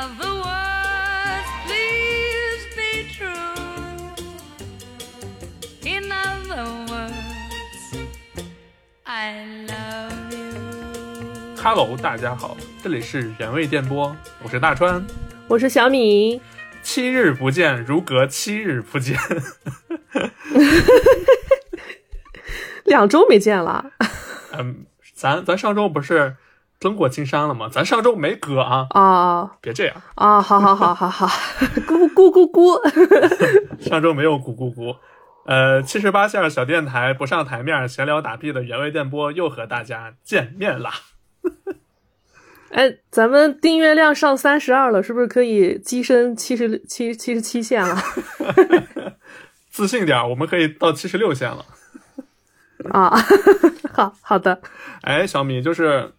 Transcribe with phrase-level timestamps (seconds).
[0.00, 3.28] In other words, please be true.
[5.84, 8.08] In other words,
[9.04, 10.54] I love you.
[11.62, 15.06] Hello，大家好，这里是原味电波，我是大川。
[15.46, 16.40] 我是小米，
[16.82, 19.18] 七日不见，如隔七日不见。
[22.84, 23.90] 两周没见了。
[24.52, 26.36] 嗯，咱咱上周不是
[26.80, 27.68] 登过金山了吗？
[27.70, 29.94] 咱上周没割啊，啊别这样。
[30.14, 31.26] 啊，好好好好好，
[31.86, 32.80] 咕咕咕咕，
[33.78, 34.96] 上周没有咕咕咕。
[35.44, 40.90] 呃，七十八线小电台不上台面，闲聊打屁的原味电波又和大家见面啦。
[42.72, 47.96] 哎，咱们订阅量上三十二了，是不是可以跻身七十七七十七线了？
[49.70, 51.64] 自信点，我们可以到七十六线了。
[52.90, 53.12] 啊，
[53.92, 54.60] 好好的，
[55.02, 56.12] 哎，小米，就是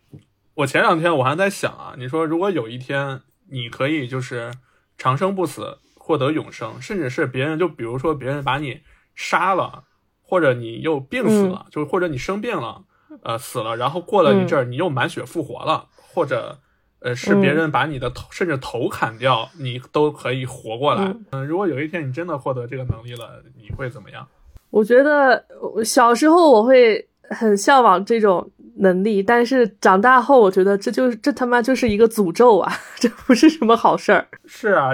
[0.55, 4.51] 我前两天我还在想啊，你说如果有一天你可以就是
[4.97, 8.81] 长生不死，获得永生，甚至是别人就比如说别人把你
[9.15, 9.83] 杀了，
[10.21, 12.83] 或者你又病死了，就或者你生病了，
[13.23, 16.59] 呃死了，然后过了一阵儿你又满血复活了，或者
[16.99, 21.15] 呃是别人把你的头、甚至头砍掉，你都可以活过来。
[21.31, 24.27] 嗯、如果有一天你真的获得这个能力了，你会怎么样？
[24.69, 28.49] 我觉得我小时候我会很向往这种
[28.81, 34.27] 能力，但是长大后我觉得这就是这他妈就是一个诅咒啊， 这不是什么好事儿。
[34.45, 34.89] 是啊，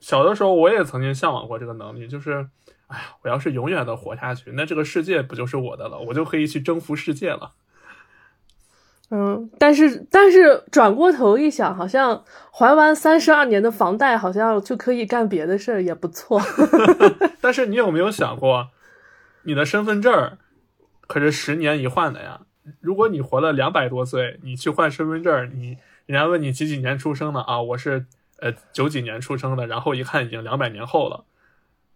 [0.00, 2.46] 小的时候我也曾经向往过这个能力，就是，
[2.88, 5.98] 哎呀，我要是永远的活下去，那这个世界不就是我的了？
[5.98, 7.52] 我就可以去征服世界了。
[9.10, 16.40] 嗯，但是但是转过头一想，好像还完三十二年的房贷，好像就可以干别的事儿，也不错。
[17.40, 18.68] 但是你有没有想过，
[19.44, 20.38] 你的身份证儿
[21.06, 22.40] 可是十年一换的呀？
[22.80, 25.76] 如果你活了两百多岁，你去换身份证，你
[26.06, 27.60] 人家问你几几年出生的啊？
[27.60, 28.06] 我是
[28.38, 31.24] 呃九几年出生的，然后一看已经两百年后了，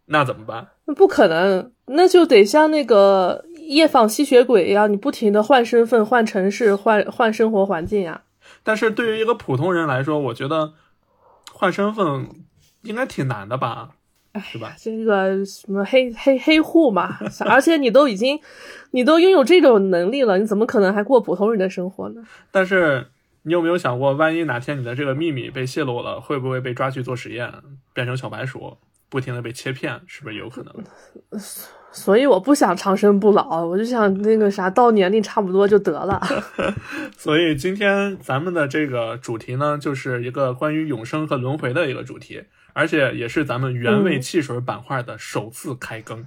[0.06, 0.69] 那怎么办？
[0.84, 8.23] 那不可能，那就得像那个夜访吸血鬼一样，你不停的换身份、换城市、换换生活环境呀。
[8.62, 10.73] 但是对于一个普通人来说，我觉得
[11.53, 12.29] 换身份
[12.83, 13.91] 应该挺难的吧？
[14.44, 14.75] 是吧？
[14.78, 18.39] 这个什么黑黑黑户嘛，而且你都已经，
[18.93, 22.22] 你都拥有这种能力了，你怎么可能还过普通人的生活呢？
[22.50, 23.06] 但是
[23.43, 27.53] 你有没有想过，万一哪天你的这个秘密被泄露了，会不会被抓去做实验，
[27.93, 28.77] 变成小白鼠，
[29.09, 30.00] 不停的被切片？
[30.06, 30.75] 是不是有可能？
[31.91, 36.21] 所以我不想长生不老，我就想那个啥，到年龄差不多就得了。
[37.17, 42.43] 所以今天咱们的这个主题呢，就是一个关于永生和轮回的一个主题，
[42.78, 46.25] 而且也是咱们原味汽水板块的首次开更。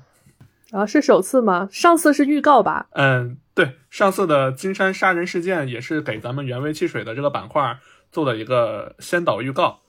[0.72, 1.70] 啊，是首次吗？
[1.72, 2.88] 上次是预告吧？
[2.92, 7.80] 嗯，对，上次的金山杀人事件也是给咱们原味汽水的这个板块
[8.12, 9.80] 做了一个先导预告。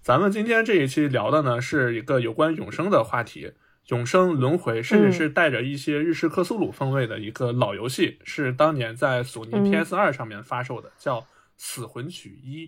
[0.00, 3.52] 咱们今天这一期聊的呢，是一个有关永生的话题。
[3.88, 11.20] 永生轮回，甚至是带着一些日式克苏鲁风味的一个老游戏，是当年在索尼 PS 二上面发售的，叫
[11.56, 12.66] 《死魂曲一》。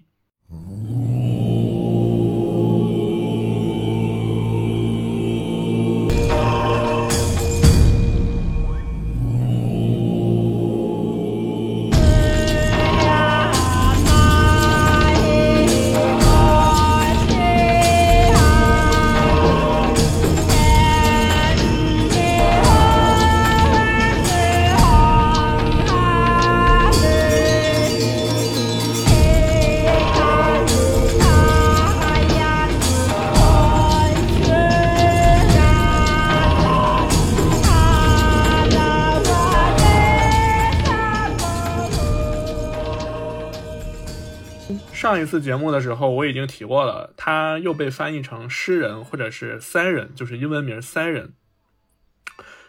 [45.18, 51.32] 上一次节目的时候，我已经提过了，它又被翻译成诗人或者是三人，就是英文名三人。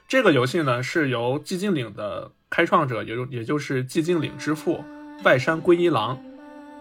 [0.08, 4.84] 这个游戏呢，是由寂静岭的开创者，也就也就是寂静岭之父
[5.24, 6.20] 外山圭一郎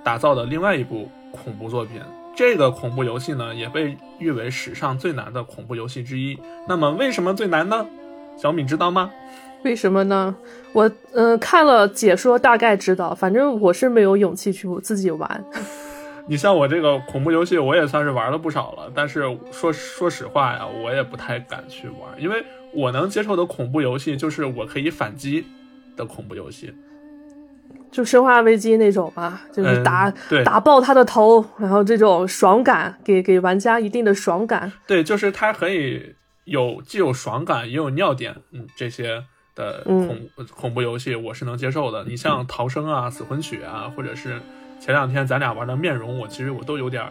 [0.03, 2.01] 打造的另外一部恐怖作品。
[2.35, 6.39] 这个恐怖游戏呢，也被誉为史上最难的恐怖游戏之一。
[6.67, 7.87] 那么，为什么最难呢？
[8.39, 9.11] 小米知道吗？
[9.65, 10.35] 为什么呢？
[10.73, 15.45] 我嗯、呃、看了解说，大概知道，反正我是没有勇气去自己玩。
[16.29, 22.45] 你像我这个恐怖游戏，我也算是玩了不少了，但是说说实话呀，我也不太敢去玩，因为
[22.75, 25.47] 我能接受的恐怖游戏就是我可以反击
[25.97, 26.73] 的恐怖游戏。
[27.91, 30.13] 就生化危机那种嘛，就是打、
[30.45, 34.71] 打爆他的头，然后这种爽感给给玩家一定的爽感。
[34.87, 36.15] 对，就是它可以
[36.45, 39.25] 有既有爽感也有尿点，嗯，这些
[39.59, 40.17] 的恐、
[40.55, 42.05] 恐怖游戏我是能接受的。
[42.05, 44.41] 你像逃生啊、死魂曲啊，或者是
[44.79, 47.05] 前两天咱俩玩的面容，我其实我都有点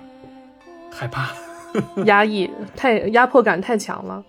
[0.89, 1.29] 害怕。
[2.05, 4.23] 压抑太压迫感太强了。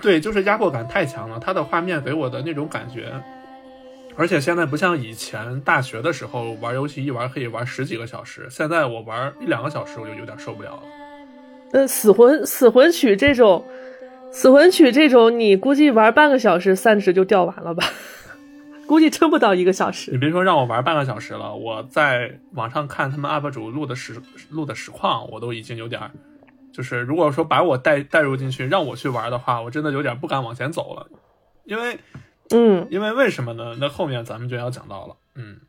[0.00, 3.12] 对，就是压迫感太强了，它的画面给我的那种感觉，
[4.16, 10.82] 而且现在不像以前大学的时候玩游戏一玩可以玩十几个小时，现在我玩一两个小时我就有点受不了了。
[11.72, 13.64] 呃，死魂死魂曲这种，
[14.34, 17.84] 死魂曲这种，你估计玩半个小时散值就掉完了吧？
[18.86, 20.18] 估计撑不到一个小时你。
[20.18, 24.20] 别说让我玩半个小时了，我在网上看他们 UP 主录的实
[24.50, 26.10] 录的实况，我都已经有点，
[26.72, 31.06] 就是如果说把我带带入进去，让我去玩的话，我真的有点不敢往前走了，
[31.64, 31.98] 因为
[32.50, 33.76] 嗯因为为什么呢？
[33.80, 35.14] 那后面咱们就要讲到了。
[35.36, 35.60] 嗯，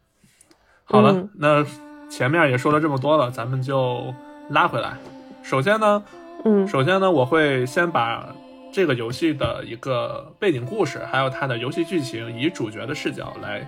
[0.83, 1.65] 好了，嗯那
[2.09, 4.13] 前面也说了这么多了，咱们就
[4.49, 4.97] 拉回来。
[5.43, 6.03] 首先呢，
[6.43, 8.35] 嗯首先呢，我会先把
[8.75, 13.65] 这个游戏的一个背景故事，还有它的游戏剧情，以主角的视角来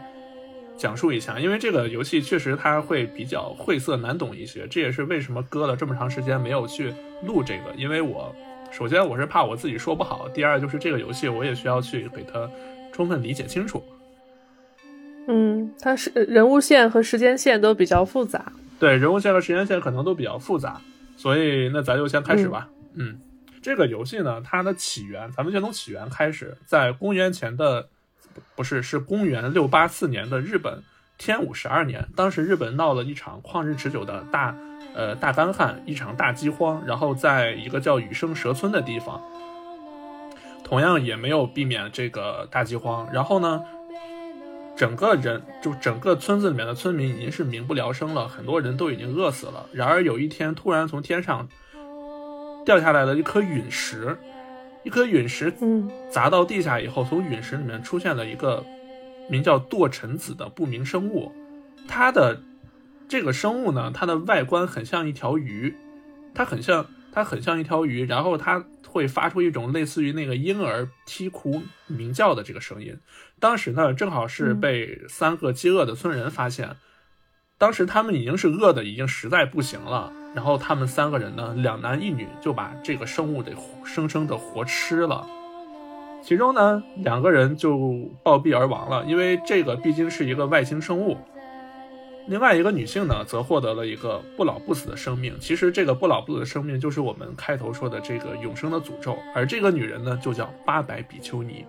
[0.75, 1.39] 讲述一下。
[1.39, 6.93] 因为这个游戏确实它会比较晦涩难懂一些，这也是为什么搁了这么长时间没有去
[7.25, 7.73] 录这个。
[7.77, 8.35] 因为我
[8.69, 12.45] 首先我是怕我自己说不好，第二就是这个游戏我也需要去给它
[12.91, 13.81] 充分理解清楚。
[15.29, 18.51] 嗯，它是人物线和时间线都比较复杂。
[18.77, 20.81] 对，人物线和时间线可能都比较复杂，
[21.15, 22.67] 所以那咱就先开始吧。
[22.95, 23.17] 嗯
[23.67, 27.89] 这个游戏呢，它的起源，咱们先从起源开始，在公元前的
[28.55, 30.81] 不是是公元六八四年的日本
[31.17, 34.55] 天武十二年，当时日本闹了一场旷日持久的大
[34.95, 39.21] 呃大干旱，一场大饥荒，然后在一个叫羽生蛇村的地方，
[40.63, 43.61] 同样也没有避免这个大饥荒，然后呢。
[44.77, 49.65] 整个人就整个村子里面的村民已经是民不聊生了，很多人都已经饿死了。
[49.73, 51.49] 然而有一天，突然从天上
[52.67, 54.17] 掉下来了一颗陨石，
[54.83, 58.61] 一颗陨石嗯砸到地下以后，从陨石里面出现了一个
[59.29, 61.31] 名叫堕尘子的不明生物。
[61.87, 62.43] 它的
[63.07, 65.73] 这个生物呢，它的外观很像一条鱼，
[66.35, 72.97] 它很像它很像一条鱼，然后它会发出一种类似于那个婴儿啼哭鸣叫的这个声音。
[73.39, 76.75] 当时呢，正好是被三个饥饿的村人发现，
[77.59, 85.27] 当时他们已经是饿的已经实在不行了，然后他们三个人呢，两男一女就把这个生物给活生生的活吃了。
[86.21, 91.17] 其中呢，两个人就暴毙而亡了，因为这个毕竟是一个外星生物。
[92.27, 95.33] 另外一个女性呢，则获得了一个不老不死的生命。
[95.39, 101.65] 其实这个不老不死的生命就是我们开头说的这个永生的诅咒，而这个女人呢，就叫八百比丘尼。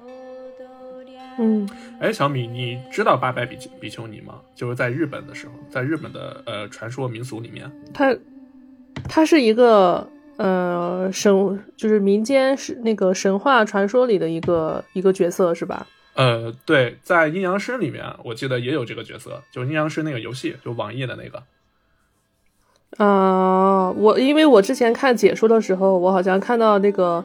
[1.38, 1.69] 嗯
[2.00, 4.40] 哎，小米，你知道八百比丘比丘尼吗？
[4.55, 8.17] 就是在日本的时候，在日本的呃传说民俗里面，它
[9.08, 10.06] 它是一个
[10.37, 11.32] 呃神，
[11.76, 15.87] 就是民间是那个神话传说里的一个一个角色是吧？
[16.14, 21.43] 呃，对，在阴阳师里面，我记得也有这个角色，就阴阳师那个游戏，就网易的那个。
[22.96, 27.25] 啊、我因为我之前看解说的时候，我好像看到那个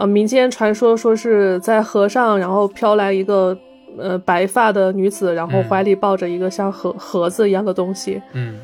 [0.00, 3.56] 呃民间传说说是在河上，然后飘来一个
[3.98, 8.18] 呃白发的女子，然后嗯怀里抱着一个像盒盒子一样的东西。
[8.32, 8.58] 嗯，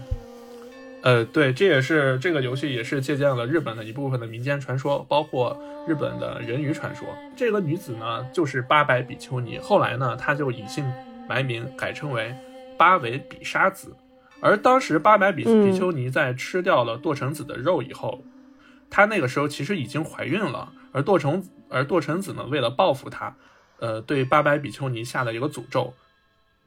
[1.02, 5.54] 呃，对，这也是这个游戏也是借鉴了日本的一部分的民间传说，包括
[5.86, 7.06] 日本的人鱼传说。
[7.36, 10.90] 这个女子呢，就是八百比丘尼，后来呢，她就隐姓
[11.28, 12.34] 埋名，改称为
[12.78, 13.94] 八尾比沙子。
[14.40, 18.22] 而当时八百比嗯比丘尼在吃掉了堕成子的肉以后，
[18.88, 23.36] 她那个时候其实已经怀孕了，而堕尘而堕尘子呢，为了报复他，
[23.80, 25.92] 呃，对八百比丘尼下了一个诅咒，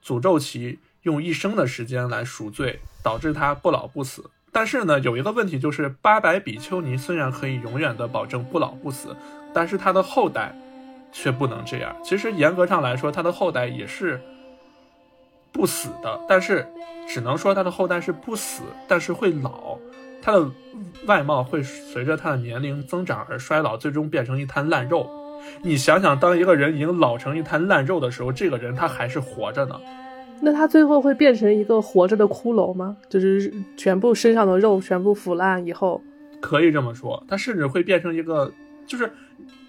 [0.05, 4.29] 诅咒其用一生的时间来赎罪，导致他不老不死。
[4.51, 9.15] 但是呢，有一个问题就是，八百比丘尼虽然可以永远的保证不老不死，
[9.51, 10.55] 但是他的后代
[11.12, 11.95] 却不能这样。
[12.03, 14.21] 其实严格上来说，他的后代也是
[15.51, 16.71] 不死的，但是
[17.07, 19.79] 只能说他的后代是不死，但是会老，
[20.29, 20.48] 他的
[21.07, 25.09] 外貌会随着他的年龄增长而衰老，最终变成一滩烂肉。
[25.63, 29.79] 你想想，当一个人已经老成一滩烂肉的时候，这个人他还是活着呢。
[30.39, 32.95] 那他最后会变成一个活着的骷髅吗？
[33.09, 36.00] 就是全部身上的肉全部腐烂以后，
[36.39, 38.53] 可以这么说，他甚至会变成一个，
[38.86, 39.12] 就是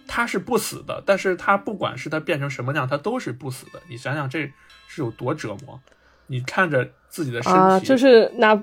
[0.07, 3.81] 他是不死的，但是他不管是他变成什么样，他都是不死的。
[3.89, 4.41] 你想想这
[4.87, 5.81] 是有多折磨？
[6.27, 8.63] 你看着自己的身体，啊，就是哪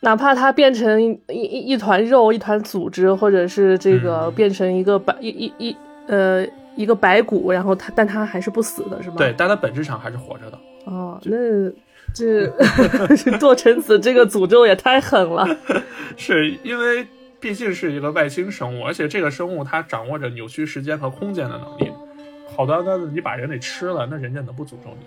[0.00, 5.76] 哪怕它变成一一一团肉、一团组织，或者是这个嗯变成一个白一一一
[6.06, 9.16] 呃一个白骨，然后它但它还是不死的，是吗？
[9.16, 10.58] 对，但它本质上还是活着的。
[10.84, 11.36] 哦，那
[12.14, 12.46] 这
[13.38, 15.44] 堕臣子这个诅咒也太狠了。
[16.16, 17.06] 是因为
[17.40, 21.90] 毕竟是一个外星生物，而且这个生物它掌握着扭曲时间和空间的能力。
[22.54, 25.06] 好端端的你把人给吃了，那人家能不诅咒你，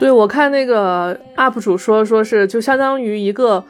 [0.00, 3.62] 对我看那个 UP 主说，说是就相当于一个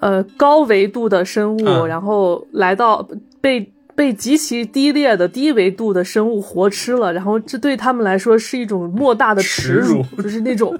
[0.00, 3.06] 呃高维度的生物，嗯然后来到
[3.40, 10.78] 被被极其低劣的低维度的生物活吃了，然后这对他们来说是一种莫大的耻辱，就是那种。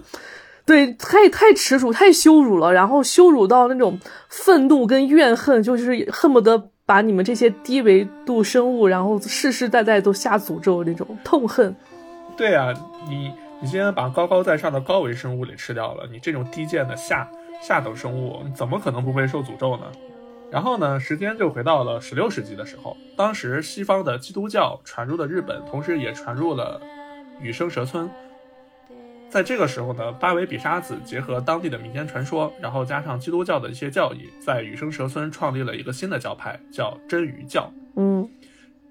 [0.65, 3.97] 对，太太耻辱，太羞辱了，然后羞辱到那种
[4.29, 11.73] 愤怒跟怨恨，就是恨不得把你们这些低维度生物，然后世世代代都下诅咒那种痛恨。
[12.37, 12.75] 对啊，
[13.09, 17.29] 你你今天把高高在上的高维生物给吃掉了，你这种低贱的下
[17.63, 19.85] 下等生物，你怎么可能不被受诅咒呢？
[20.51, 26.81] 然后呢，时间就回到了十六世纪的时候，当时西方的基督教传入了日本，同时也传入了
[27.41, 28.09] 羽生蛇村。
[29.29, 37.71] 在这个时候呢，八尾比沙子结合当地的民间传说，然后加上基督教的一些教义，在羽生蛇村创立了一个新的教派，叫真鱼教。
[37.97, 38.29] 嗯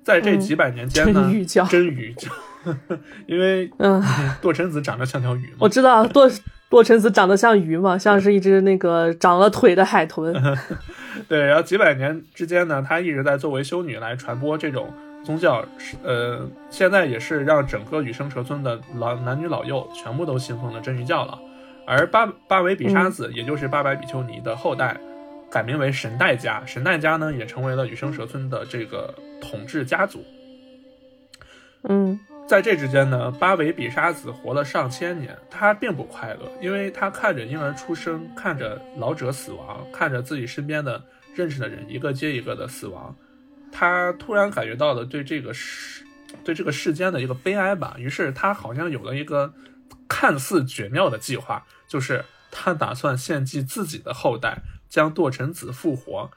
[0.03, 2.29] 在这几百年间呢，真鱼教真语教，
[3.27, 4.01] 因为嗯，
[4.41, 10.33] 堕尘子长得像条鱼嘛我，知道堕堕尘子长得像鱼嘛，像是一只那个长了腿的海豚。
[11.29, 14.91] 对，然后几百年之间呢，她一直在作为修女来传播这种
[15.23, 21.39] 宗教，是呃，现在也是让整个羽生蛇村的老男女老幼全部都信奉了真鱼教了。
[21.87, 24.97] 而八八尾比沙子，也就是八百比丘尼的后代，
[25.51, 30.25] 改名为神代家，神代家呢也成为了羽生蛇村的这个统治家族。
[31.87, 43.15] 嗯在这之间呢，八尾比沙子活了上千年，他并不快乐，因为他看着婴儿出生，看着老者死亡，看着自己身边的认识的人一个接一个的死亡，
[43.71, 46.05] 他突然感觉到了对这个世
[46.43, 47.95] 对这个世间的一个悲哀吧。
[47.97, 49.51] 于是他好像有了一个
[50.07, 56.29] 看似绝妙的计划，就是他打算献祭自己的后代，将堕尘子复活，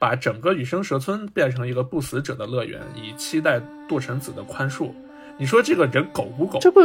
[0.00, 4.88] 把整个羽生蛇村变成一个不死者的乐园，以期待堕尘子的宽恕。
[5.36, 6.58] 你说这个人狗不狗？
[6.58, 6.80] 这不，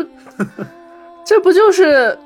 [1.26, 2.18] 这不就是，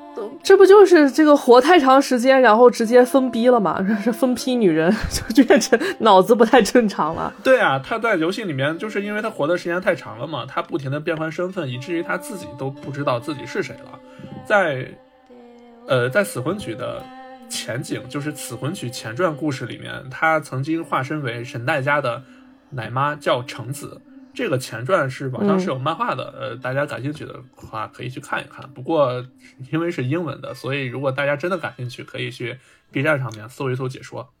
[0.42, 3.80] 这不就是这个活太长时间，然后直接疯逼了吗？
[3.88, 4.92] 这是分批女人
[5.32, 7.32] 就变成脑子不太正常了。
[7.44, 13.98] 对啊，他在游戏里面就是因为他活的时间太长了嘛，他不停的变换身份，以至于他自己都不知道自己是谁了。
[14.44, 14.86] 在，
[15.86, 17.00] 呃，在死魂曲的
[17.50, 22.22] 前景，就是死魂曲前传故事里面，他曾经化身为神代家的
[22.70, 24.00] 奶妈，叫橙子。
[24.32, 28.70] 这个前传是网上是有漫画的，呃，大家感兴趣的话可以去看一看。
[28.70, 29.26] 不过
[29.72, 32.56] 因为是英文的，所以如果大家真的感兴趣，可以去
[32.92, 34.32] B 站上面搜一搜解说。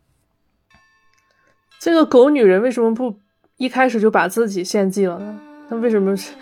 [1.80, 3.20] 这个狗女人为什么不
[3.56, 5.40] 一开始就把自己献祭了呢？
[5.68, 6.34] 那为什么是？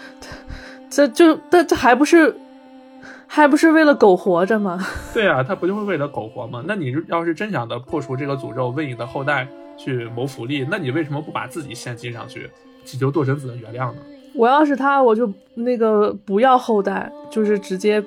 [0.91, 2.37] 这就这这还不是
[3.31, 4.85] 还不是为了苟活着吗？
[5.15, 6.65] 对啊，他不就是为了苟活吗？
[6.67, 12.51] 那你要是真想的破除这个诅咒，为你的后代去谋福利，那你为什么不把自己献祭上去，
[12.85, 13.99] 祈求堕神子的原谅呢？
[14.35, 18.03] 我要是他，我就那个不要后代，就是直接，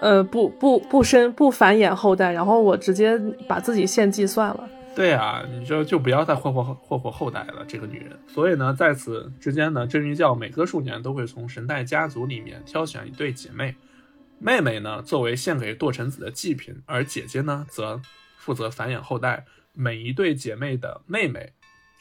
[0.00, 4.68] 呃，不不不生不繁衍后代，然后我直接把自己献祭算了。
[4.94, 8.10] 对啊，你就就不要再霍霍霍霍后代了，这个女人。
[8.28, 13.74] 所以呢，在此之间呢，真鱼教每隔数年都会从神代家族里面挑选一对姐妹，
[14.38, 18.00] 妹妹呢作为献给堕臣子的祭品，而姐姐呢则
[18.36, 19.44] 负责繁衍后代。
[19.76, 21.52] 每一对姐妹的妹妹，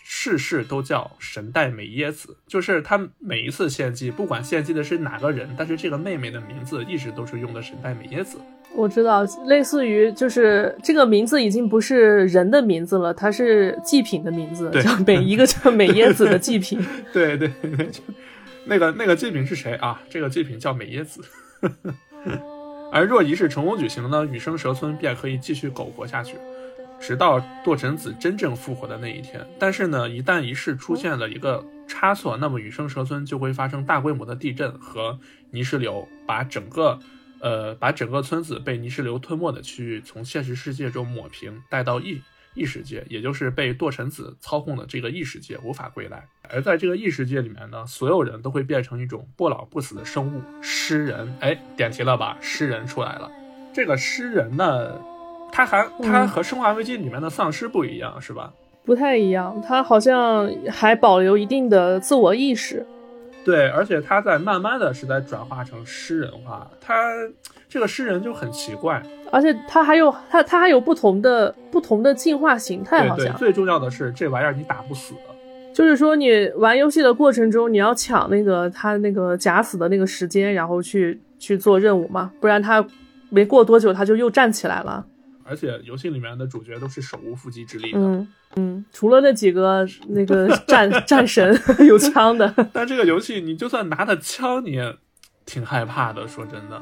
[0.03, 8.37] 世世都叫神代美耶子，就是她每一次献祭，不管献祭的是哪个人，但是这个妹妹的名字一直都是用的神代美耶子。
[8.75, 16.79] 我知道，类似于就是这个名字已经不是人的名字了，它是祭品的名字，叫每一个叫美耶子的祭品。
[17.11, 17.91] 对对对，
[18.65, 19.99] 那个那个祭品是谁啊？
[20.11, 21.21] 这个祭品叫美耶子。
[22.91, 26.37] 而若仪式成功举行呢，羽生蛇村便可以继续苟活下去，
[26.99, 29.45] 直到堕尘子真正复活的那一天。
[29.57, 36.99] 但是呢，一旦仪式出现了一个差错，那么羽生蛇村就会发生大规模的地震和泥石流，把整个
[37.39, 42.21] 呃把整个村子被泥石流吞没的区域从现实世界中抹平，带到异
[42.53, 46.27] 异世界，也就是被堕神子操控的这个异世界无法归来。
[46.49, 51.35] 而在这个异世界里面呢，所有人都会变成一种不老不死的生物——诗人。
[51.39, 52.37] 哎，点题了吧？
[52.41, 53.31] 诗人出来了。
[53.73, 55.01] 这个诗人呢，
[55.51, 58.53] 他还他嗯和《生化危机》里面的丧尸不一样，是吧？
[58.85, 62.85] 不太一样，他好像还保留一定的自我意识。
[63.43, 66.69] 对，而且他在慢慢的是在转化成诗人化。
[66.79, 67.11] 他
[67.67, 75.13] 这个诗人就很奇怪，而且他还有他他还有不同的不同的进化形态，对对，好像最重要的是这玩意儿你打不死。
[75.73, 82.85] 就是说你玩游戏的过程中，你要抢那个他那个假死的那个时间，然后去去做任务嘛，不然他
[83.29, 85.03] 没过多久他就又站起来了。
[85.45, 94.95] 而且游戏里面的主角都是手无缚鸡之力的，嗯嗯，除了那几个那个 战战神 有枪的，但这个游戏你就算拿着枪，你也
[95.45, 96.27] 挺害怕的。
[96.27, 96.81] 说真的，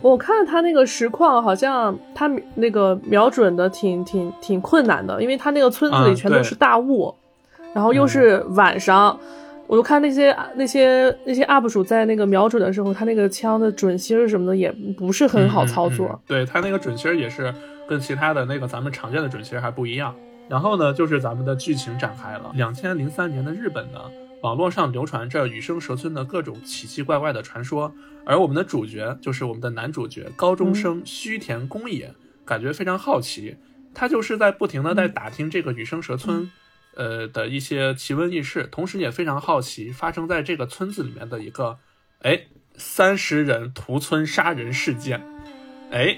[0.00, 7.14] 我看他那个实况，好像他那个瞄准的挺挺挺困难的，因为他那个村子里全都是大雾，
[7.74, 9.18] 然后又是晚上。
[9.68, 16.06] 我就看那些那些那些 UP 主在那个瞄准的时候，他那个枪的准心什么的也不是很好操作。
[16.06, 17.52] 嗯嗯嗯对他那个准心也是
[17.88, 20.14] 跟其他的那个咱们常见的准星儿还不一样。
[20.48, 22.52] 然后呢，就是咱们的剧情展开了。
[22.54, 24.00] 两千零三年的日本呢，
[24.42, 27.92] 网络上流传着羽生蛇村的各种奇奇怪怪的传说，
[28.24, 32.14] 而我们的主角就是我们的男主角高中生须田公野，
[32.44, 33.56] 感觉非常好奇，
[33.94, 36.50] 他就是在不停的在打听这个羽生蛇村。
[36.98, 41.76] 呃的一些奇闻异事，同时也非常好奇发生在这个村子里面的一个，
[42.22, 45.22] 哎，三十人屠村杀人事件，
[45.90, 46.16] 哎，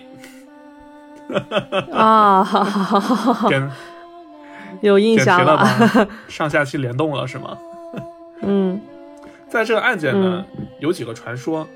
[1.93, 2.45] 啊，
[4.81, 5.57] 有印象了。
[5.57, 6.09] 吗？
[6.29, 7.59] 上下期联动了是吗？
[8.43, 8.81] 嗯
[9.49, 10.45] 在这个案件呢，
[10.79, 11.67] 有几个传说：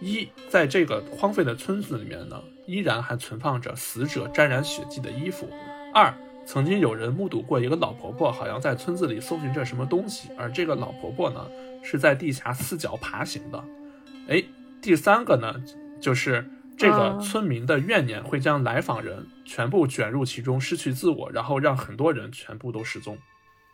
[0.00, 2.36] 一，在这个荒废的村子里面呢，
[2.66, 5.46] 依然还存放着死者沾染血迹的衣服；
[5.94, 6.12] 二，
[6.44, 11.40] 曾经有人目睹过一个老婆婆好像在村子里搜寻着什么东西，而这个老婆婆呢
[11.82, 13.64] 是在地下四脚爬行的。
[14.28, 14.42] 哎，
[14.82, 15.54] 第三个呢，
[16.00, 16.44] 就是
[16.80, 23.18] 这个啊村民的怨念会将来访人全部卷入其中，失去自我，然后让很多人全部都失踪。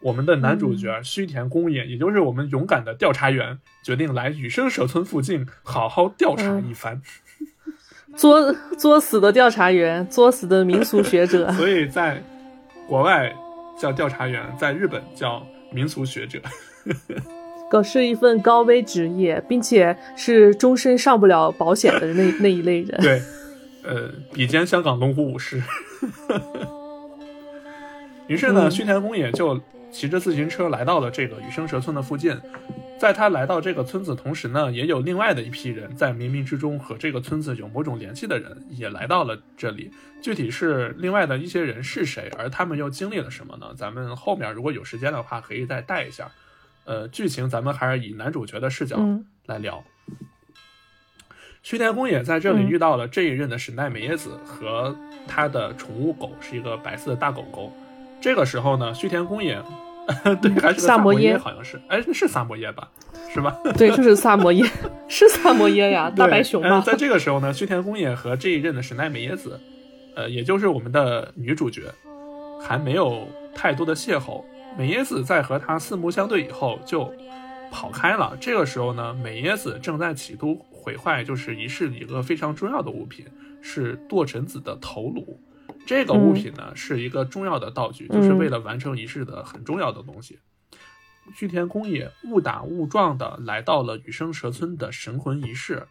[0.00, 7.00] 我们的男主角须田公也，也就是我们勇敢的调查员，决定来羽生蛇村附近好好调查一番。
[8.16, 11.50] 作作死的调查员，作死的民俗学者。
[11.54, 12.20] 所以在
[12.88, 13.32] 国外
[13.78, 16.40] 叫调查员，在日本叫民俗学者。
[17.70, 23.00] 可是一份高危职业，并且是终身上不了保险的那 那一类人。
[23.00, 23.22] 对，
[23.82, 25.62] 呃，比肩香港龙虎武士。
[28.28, 32.36] 于是呢，嗯须田公也就骑着自行车来到了这个羽生蛇村的附近。
[32.98, 39.90] 在他来到这个村子同时呢，也有另外的一批人在冥冥之中和这个村子有某种联系的人也来到了这里。
[40.22, 43.66] 具体是另外的一些人是谁，而他们又经历了什么呢？
[43.76, 46.32] 咱们后面如果有时间的话，可以再带一下。
[46.86, 49.82] 呃，剧情咱们还是以男主角的视角嗯来聊。
[51.62, 54.96] 须田公也在这里嗯遇到了这一任的神奈美耶子和
[55.26, 57.72] 他的宠物狗是一个白色的大狗狗。
[58.20, 59.60] 这个时候呢，须田公也，
[60.40, 62.88] 对，还是萨摩耶好像是，哎，是萨摩耶吧？
[63.34, 63.56] 是吧？
[63.76, 64.64] 对，就是萨摩耶，
[65.08, 66.76] 是萨摩耶呀，大白熊嘛？
[66.76, 69.60] 呃在这个时候呢，须田公也和这一任的神奈美耶子，
[70.14, 71.82] 呃，也就是我们的女主角，
[72.62, 74.44] 还没有太多的邂逅。
[74.76, 77.12] 美耶子在和他四目相对以后就
[77.70, 78.36] 跑开了。
[78.40, 83.26] 这个时候呢，美耶子正在企图毁坏就是仪式里一个非常重要的物品，
[83.62, 85.40] 是堕尘子的头颅。
[85.86, 90.38] 这个物品呢，是一个重要的道具，就是为了完成仪式的很重要的东西。
[91.34, 95.86] 须田公也误打误撞的来到了羽生蛇村的神魂仪式，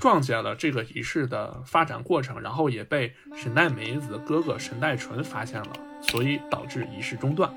[0.00, 5.70] 撞见了这个仪式的发展过程，然后也被神奈美耶子的哥哥神奈纯发现了，
[6.02, 7.50] 所以导致仪式中断。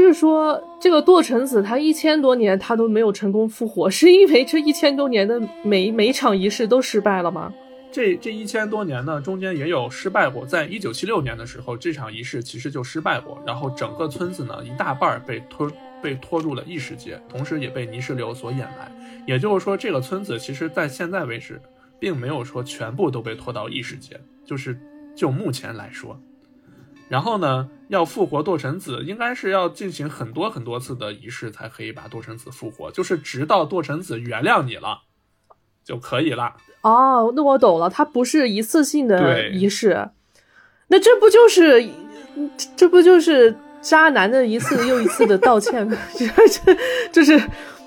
[0.00, 7.52] 就是说，这个堕尘子他一千多年他都没有成功复活，是因为这一千多年的每每场仪式都失败了吗？
[7.92, 10.44] 这这一千多年呢，中间也有失败过。
[10.44, 15.70] 在一九七六年的时候，这场仪式其实就失败过，然后整个村子呢一大半被拖
[16.02, 18.90] 被拖入了异世界，同时也被泥石流所掩埋。
[19.26, 21.60] 也就是说，这个村子其实在现在为止，
[22.00, 24.76] 并没有说全部都被拖到异世界，就是
[25.14, 26.20] 就目前来说。
[27.08, 35.02] 然后呢，要复活堕神子，应该是要进行很多很多次的仪式才可以把堕神子复活，就是直到堕神子原谅你了
[35.84, 36.56] 就可以了。
[36.82, 40.10] 哦，那我懂了，它不是一次性的仪式，
[40.88, 41.82] 那这不就是
[42.56, 45.96] 这这不就是渣男的一次又一次的道歉吗？
[46.18, 46.74] 这这
[47.12, 47.40] 就是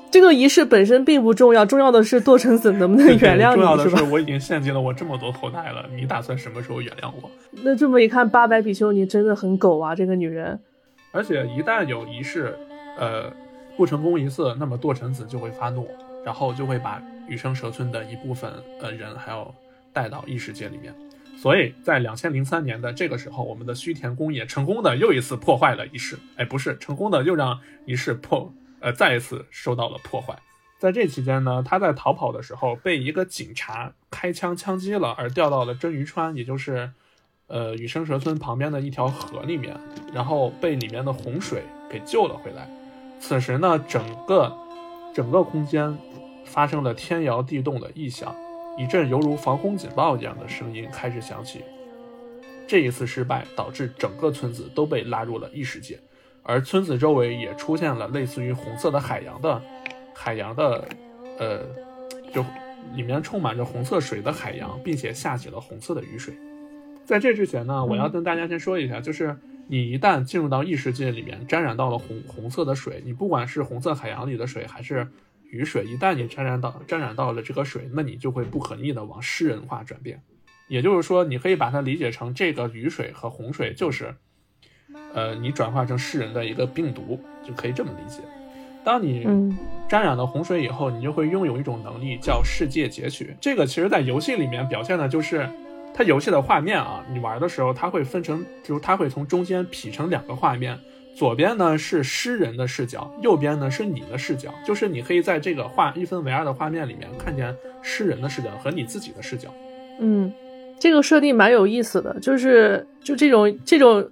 [0.09, 4.03] 这个仪式本身并不重要，重要的是堕尘子能不能原谅你重要的你，是？
[4.03, 7.29] 我已经献祭了我这么多后代了，你打算什么时候原谅我？
[7.63, 10.59] 那这么一看，八百比丘尼真的很狗啊，这个女人。
[11.11, 12.55] 而且一旦有仪式，
[12.97, 13.31] 呃，
[13.75, 15.87] 不成功一次，那么堕尘子就会发怒，
[16.25, 19.53] 然后就会把羽生蛇村的一部分呃人还要
[19.91, 20.93] 带到异世界里面。
[21.37, 30.37] 所以在两千零三年的这个时候，我们的须田公也成功的又一次破坏了仪式，哎，不是成功的又让仪式破呃再一次受到了破坏。
[30.79, 36.91] 在这期间呢，他在逃跑的时候被一个警察开枪枪击了，而掉到了真鱼川，也就是
[37.47, 39.75] 呃羽生蛇村旁边的一条河里面，
[40.13, 42.69] 然后被里面的洪水给救了回来。
[43.19, 44.55] 此时呢，整个
[45.15, 45.97] 整个空间
[46.45, 48.35] 发生了天摇地动的异响，
[48.77, 51.63] 一阵犹如防空警报一样的声音开始响起。
[52.67, 55.99] 这一次失败导致整个村子都被拉入了异世界，
[56.47, 59.61] 而村子周围也出现了类似于红色的海洋的
[60.15, 60.87] 海洋的，
[61.37, 61.59] 呃，
[62.33, 62.43] 就
[62.95, 66.33] 里面充满着红色水的海洋，并且下起了红色的雨水。
[67.05, 75.05] 在这之前呢，我要跟大家先说一下，就是你一旦进入到异世界里面，沾染到了红红色的水，你不管是红色海洋里的水还是
[75.49, 80.21] 雨水，一旦你沾染到沾染到了这个水，那你就会不可逆的往湿人化转变。
[80.69, 84.15] 也就是说，你可以把它理解成这个雨水和洪水就是，
[85.13, 88.21] 呃，你转化成世人的一个病毒，就可以这么理解。
[88.83, 89.57] 当你嗯
[89.89, 93.35] 沾染了洪水以后，你就会拥有一种能力，叫世界截取。
[93.41, 95.49] 这个其实在游戏里面表现的就是，
[95.93, 100.77] 它游戏的画面啊，你玩的时候它会分成，就是它会从中间劈成两个画面，
[101.15, 109.53] 左边呢是诗人的视角，右边呢是你的视角，就是你可以在这个画一分为二的画面里面看见诗人的视角和你自己的视角。
[109.99, 110.31] 嗯，
[110.79, 114.09] 这个设定蛮有意思的，就是就这种这种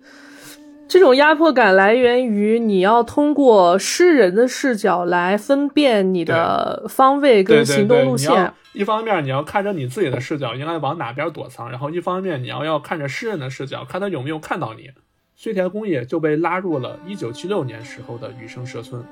[0.88, 8.54] 这种压迫感来源于你要通过诗人的视角来分辨你的方位跟行动，路线。
[8.74, 14.92] 一方面你要看着你自己的视角应该往哪边躲藏，然后一方面你要要看着诗人的视角，看他有没有看到你。
[15.36, 19.04] 须田公也就被拉入了1976年时候的羽生蛇村，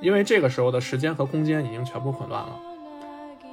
[0.00, 2.52] 因为这个时候的时间和空间已经全部混乱了。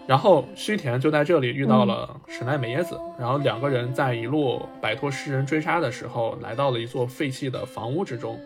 [0.08, 8.40] 然后须田就在这里遇到了史奈美耶子，然后两个人在一路摆脱诗人追杀的时候，来到了一座废弃的房屋之中。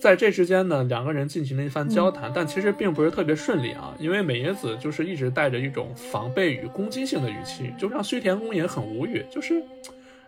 [0.00, 9.62] 在这之间呢，两个人进行了一番交谈，但其实并不是特别顺利啊，因为美耶子就是一直带着一种防备与攻击性的语气，就让须田公也很无语，就是，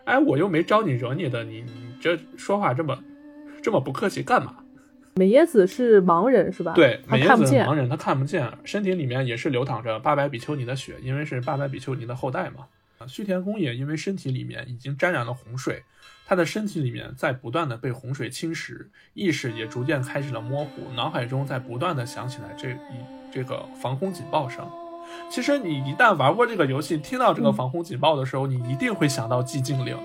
[0.05, 2.97] 哎，我又没招你惹你的，你你这说话这么
[3.61, 4.55] 这么不客气干嘛？
[5.17, 6.73] 美耶子是盲人是吧？
[6.73, 7.73] 对，他美耶看不见子是盲。
[7.73, 12.65] 人，他看不见，身体里面也是流淌着八百比丘尼的血，因为是八百比丘尼的后代嘛。
[12.97, 15.83] 啊须田公也因为身体里面已经沾染了洪水，
[16.25, 22.75] 他的身体里面在不断的被洪水侵蚀，意识也逐渐开始了模糊，脑海中在不断的响起来这一
[23.31, 24.67] 这个防空警报声。
[25.29, 29.97] 其实你一旦玩过这个游戏，听到这个防空警报的时候，你一定会想到寂静岭。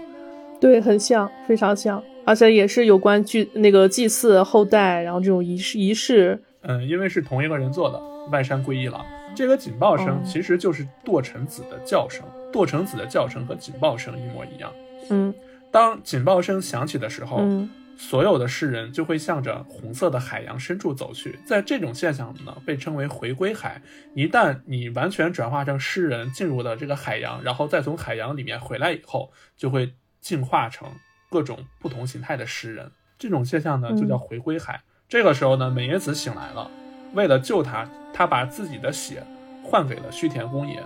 [0.60, 6.40] 对，很像，非常像，而且也是有关祭那个祭祀后代，然后这种仪式仪式。
[6.60, 9.04] 嗯，因为是同一个人做的，外山归一郎。
[9.34, 14.72] 这个警报声哦其实就是堕城子的叫声，堕城子的叫声和警报声一模一样。
[15.08, 15.34] 嗯
[15.72, 21.36] 当警报声响起的时候，嗯所有的诗人就会向着红色的海洋深处走去。
[21.44, 23.82] 在这种现象呢，被称为回归海。
[24.14, 30.86] 一旦你完全转化成诗人，进入了这个海洋，然后再从海洋里面回来以后，就会进化成
[31.30, 32.90] 各种不同形态的诗人。
[33.18, 34.82] 这种现象呢，就叫回归海。
[35.08, 36.70] 这个时候呢，美耶子醒来了，
[37.14, 39.22] 为了救他，他把自己的血
[39.64, 40.82] 换给了须田公也，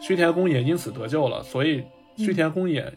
[0.00, 1.84] 须田公也因此得救了，所以
[2.16, 2.92] 须田公也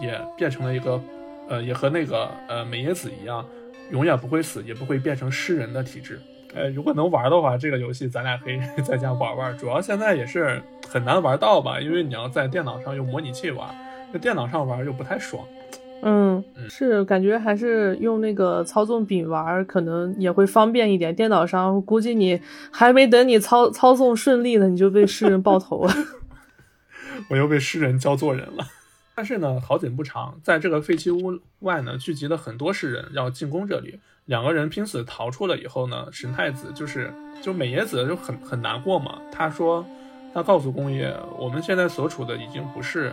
[0.00, 1.00] 也变成了一个，
[1.48, 3.46] 呃，也和那个呃美耶子一样，
[3.90, 6.20] 永远不会死，也不会变成诗人的体质。
[6.54, 9.56] 呃，如果能玩的话，这个游戏咱俩可以 在家玩玩。
[9.58, 13.68] 主要现在也是很难玩到吧，因为你要在电脑上用模拟器玩，
[14.12, 15.44] 那电脑上玩又不太爽。
[16.02, 21.14] 嗯嗯，是感觉还是用那个操纵柄玩，可能也会方便一点。
[21.14, 25.92] 电脑上估计你还没等你操操纵顺利呢，你就被诗人爆头了。
[27.30, 28.66] 我又被诗人教做人了。
[29.14, 33.98] 但是呢，好景不长，在这个废弃屋外呢，聚集了很多诗人要进攻这里。
[34.26, 39.18] 两个人拼死逃出了以后呢，神太子就是就美野子就很很难过嘛。
[39.32, 39.86] 他说，
[40.34, 43.12] 他告诉宫野，我们现在所处的已经不是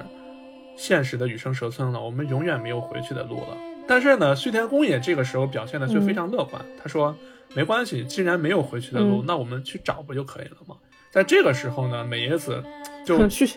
[0.75, 3.57] 现实的羽生蛇村了，我们永远没有回去的路了。
[3.88, 7.15] 但是呢，须田公也这个时候表现的却非常乐观，他说
[7.53, 10.75] 没关系，既然没有回去的路，嗯那我们去找不就可以了吗？
[11.12, 12.63] 在这个时候呢，美叶子
[13.05, 13.47] 就须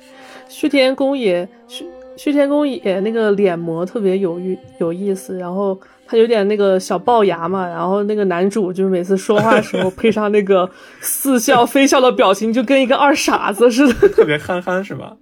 [0.49, 10.69] 须田公也须须田公也那个脸模特别有意有意思，然后他有点那个小龅牙嘛，然后那个男主就每次说话的时候 配上那个
[11.01, 15.17] 似笑非笑的表情，就跟一个二傻子似的，特别憨憨是吧？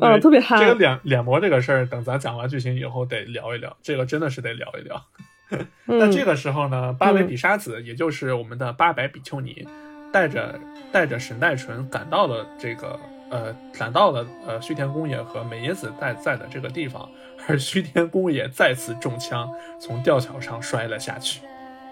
[0.00, 0.58] 嗯，对特别憨。
[0.58, 5.02] 这个脸脸模这个事儿，等咱讲完剧情以后得聊一聊，这个真的是得聊一聊。
[5.86, 9.66] 那嗯这个时候呢，八尾比沙子，也就是我们的八百比丘尼，
[10.12, 10.58] 带着
[10.92, 12.98] 带着神代纯赶到了这个
[13.30, 17.08] 呃，赶到了呃须田公野和美野子在在的这个地方，
[17.48, 19.48] 而须田公野再次中枪，
[19.80, 21.40] 从吊桥上摔了下去。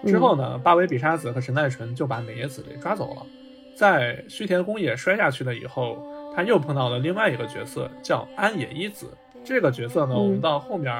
[0.05, 3.25] 之后呢，八尾比沙子和神代纯就把美野子给抓走了。
[3.75, 5.97] 在须田公野摔下去了以后，
[6.37, 9.07] 他又碰到了另外一个角色，叫安野一子。
[9.43, 10.93] 这个角色呢，嗯我们到后面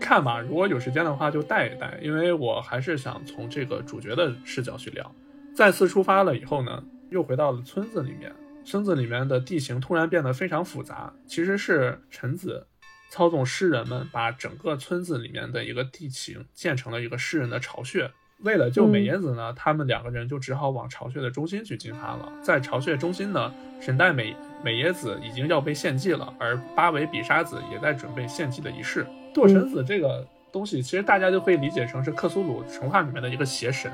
[0.00, 5.08] 看吧，如果有时间的话就带一带，因为我还是想从这个主角的视角去聊。
[5.54, 8.32] 再次出发了以后呢，又回到了村子里面。
[8.64, 12.66] 村子里面的地形突然变得非常复杂，其实是臣子
[13.08, 18.10] 操纵诗人们把整个村子里面的一个地形建成了一个诗人的巢穴。
[18.40, 22.30] 为了救嗯美耶子呢，他们两个人就只好往巢穴的中心去进发了。
[22.42, 29.06] 在巢穴中心呢，神代美美耶子已经要被献祭了，而八尾比沙子也在准备献祭的仪式。
[29.34, 33.90] 堕神子这个东西，其实大家就可以理解成是克苏鲁神话里面的一个邪神。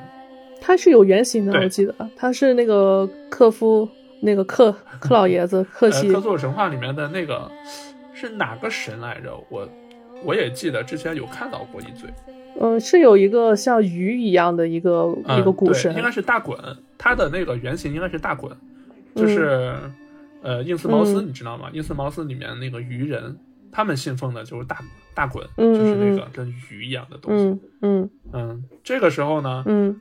[0.60, 3.88] 他是有原型的，我记得他是那个克夫
[4.20, 7.50] 那个克克老爷子克呃，西克苏鲁神话里面的那个
[8.14, 9.36] 是哪个神来着？
[9.48, 9.68] 我
[10.24, 12.08] 我也记得之前有看到过一嘴。
[12.60, 16.56] 嗯，是有一个像鱼一样的一个、嗯一个古对神，应该是大滚，
[16.96, 18.54] 它的那个原型应该是大滚，
[19.16, 19.74] 就是、
[20.42, 21.70] 呃印斯茅斯，嗯你知道吗？
[21.72, 23.38] 印斯茅斯里面那个鱼人，
[23.70, 24.78] 他们信奉的就是大
[25.14, 27.44] 大滚，嗯就是那嗯个跟鱼一样的东西。
[27.44, 30.00] 嗯嗯嗯，这个时候呢，嗯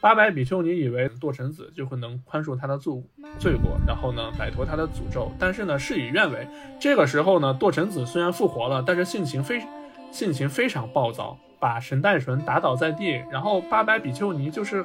[0.00, 2.92] 八百比丘尼以为堕臣子就会能宽恕他的罪
[3.38, 6.46] 罪过，然后呢摆脱他的诅咒，但是呢事与愿违。
[6.80, 9.62] 这个时候呢，堕臣子虽然复活了，但是性情非
[10.10, 13.22] 性情非常暴躁，把神代纯打倒在地。
[13.30, 14.84] 然后八百比丘尼就是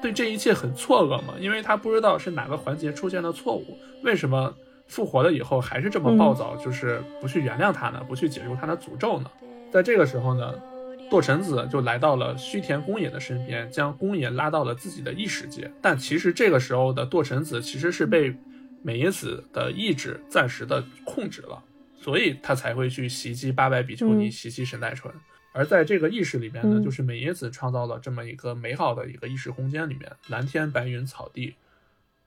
[0.00, 4.54] 对这一切很错愕嘛，因为他不知道是哪个环节出现了错误，为什么
[4.86, 9.30] 复活了以后还是这么暴躁，就是不去原谅他呢，不去解除他的诅咒呢？
[9.70, 10.54] 在这个时候呢，
[11.10, 15.70] 堕神子就来到了须田公野的身边，将公野拉到了自己的异世界。
[15.82, 18.34] 但其实这个时候的堕神子其实是被
[18.82, 21.62] 美耶子的意志暂时的控制了，
[22.00, 25.12] 所以他才会去袭击八百比丘尼，嗯袭击神代纯。
[25.58, 31.56] 而在这个意识里面呢，嗯就是美野子创造了这么一个美好的一个意识空间里面，蓝天白云草地，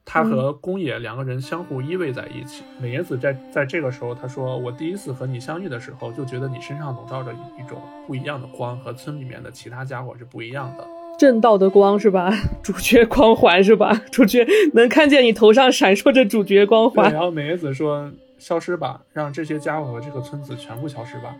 [0.04, 2.62] 他和宫野两个人相互依偎在一起。
[2.78, 10.86] 美野子在在这个时候，他说：“我第一次和你相遇的时候，就觉得你身上笼罩着一种不一样的光，和村里面的其他家伙是不一样的。
[11.18, 12.30] 正道的光是吧？
[12.62, 14.02] 主角光环是吧？
[14.12, 17.22] 主角能看见你头上闪烁着主角光”，环然。
[17.22, 21.34] 后美叶子说：“消失吧，让这些家伙和这个村子全部消失吧。”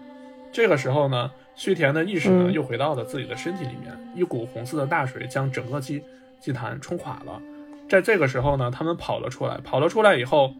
[0.52, 6.02] 这个时候呢，须田的意识呢嗯又回到了自己的身体里面，一股红色的大水将整个祭
[6.38, 7.40] 祭坛冲垮了。
[7.88, 10.54] 在这个时候呢，他们跑了出来，跑了出来以后，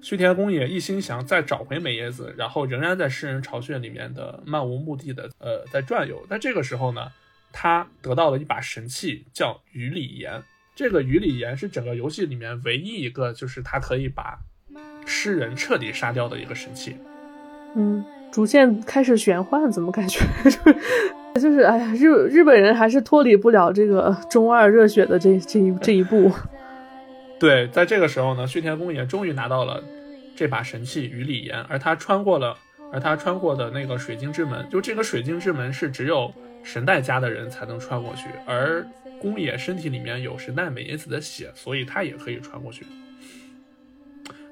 [0.00, 6.26] 须田公也一心想再找回美叶子，然后仍然在诗人巢穴里面的漫无目的的呃在转悠。
[6.28, 7.12] 在这个时候呢，
[7.52, 10.42] 他得到了一把神器，叫鱼里岩。
[10.74, 14.38] 这个鱼里岩是整个游戏里面唯一一个就是他可以把
[15.06, 16.96] 诗人彻底杀掉的一个神器。
[17.74, 18.04] 嗯，
[18.36, 20.60] 逐渐开始玄幻，怎么感觉 就是
[21.40, 26.30] 就是哎呀，日日本人还是脱离不了这个中二热血的这这一这一步。
[27.40, 29.82] 对，在这个时候呢，须田公也终于拿到了
[30.34, 32.54] 这把神器鱼里岩，而他穿过了，
[32.92, 36.30] 而他穿过的那个水晶之门，就这个水晶之门是只有
[36.62, 38.86] 神代家的人才能穿过去，而
[39.18, 42.84] 宫野身体里面有神代美耶子的血，所以他也可以穿过去。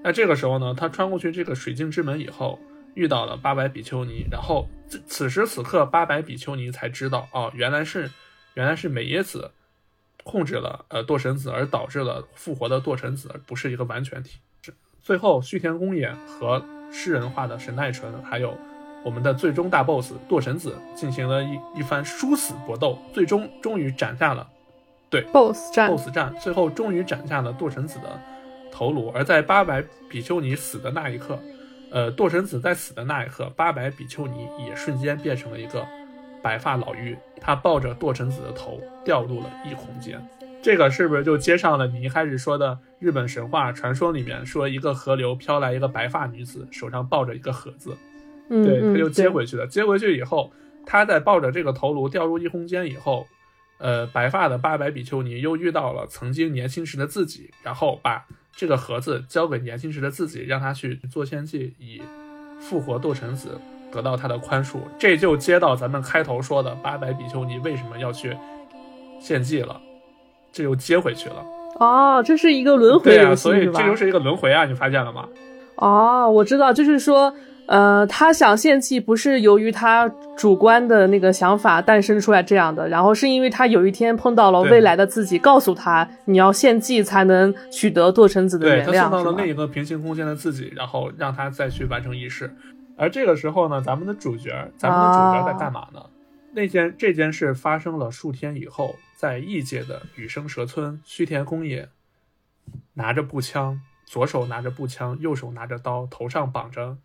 [0.02, 2.58] 那这个时候呢，他穿过去这个水晶之门以后，
[2.94, 8.10] 遇到了八百比丘尼，然后此此时此刻，八百比丘尼才知道，哦，原来是
[8.54, 9.50] 原来是美耶子
[10.22, 14.38] 控制了呃堕神子，而导致了复活的堕神子，而不是一个完全体。
[15.02, 18.56] 最后，须田公演和诗人化的神奈纯，还有
[19.04, 24.48] 我们的最终大 BOSS 堕神子进行了一一番殊死搏斗，最终终于斩下了
[25.10, 28.18] 对 BOSS 战，BOSS 战，最后终于斩下了堕神子的
[28.72, 29.12] 头颅。
[29.14, 31.38] 而在八百比丘尼死的那一刻，
[31.94, 35.86] 呃，堕神子在死的那一刻，八百比丘尼也瞬间变成了一个
[36.42, 40.20] 白发老妪，她抱着堕神子的头掉入了异空间。
[40.60, 47.96] 这个是不是就接上了你一开始说的日本神话传说里面说一个河流飘来一个白发女子，手上抱着一个盒子，
[48.50, 49.64] 嗯，对，嗯他就接回去了。
[49.64, 50.52] 接回去以后，
[50.84, 53.24] 他在抱着这个头颅掉入异空间以后，
[53.78, 62.00] 呃，白发的八百比丘尼又遇到了曾经年轻时的自己，然后把这个盒子交给年轻时的自己，让他去做献祭，以
[62.60, 63.58] 复活斗神子，
[63.90, 64.76] 得到他的宽恕。
[64.98, 68.36] 这就接到咱们开头说的八百比丘尼为什么要去
[69.20, 69.80] 献祭了，
[70.52, 71.44] 这又接回去了。
[71.80, 73.72] 哦，这是一个轮回对啊，所以这？
[73.72, 75.28] 就是一个轮回啊，你发现了吗？
[75.76, 77.34] 哦，我知道，就是说，
[77.66, 92.54] 呃，他想献祭不是由于他主观的那个想法诞生出来这样的，然后是因为他有一天碰到了未来的自己，告诉他你要献祭才能取得堕神子的原谅，对他碰到了另一个平行空间的自己，然后让他再去完成仪式。
[92.96, 96.00] 而这个时候呢，咱们的主角，咱们的主角在干嘛呢？
[96.52, 101.88] 那件这件事发生了数天以后，在异界的羽生蛇村，须田公也
[102.92, 106.96] 拿着步枪，左手拿着步枪，右手拿着刀，头上绑着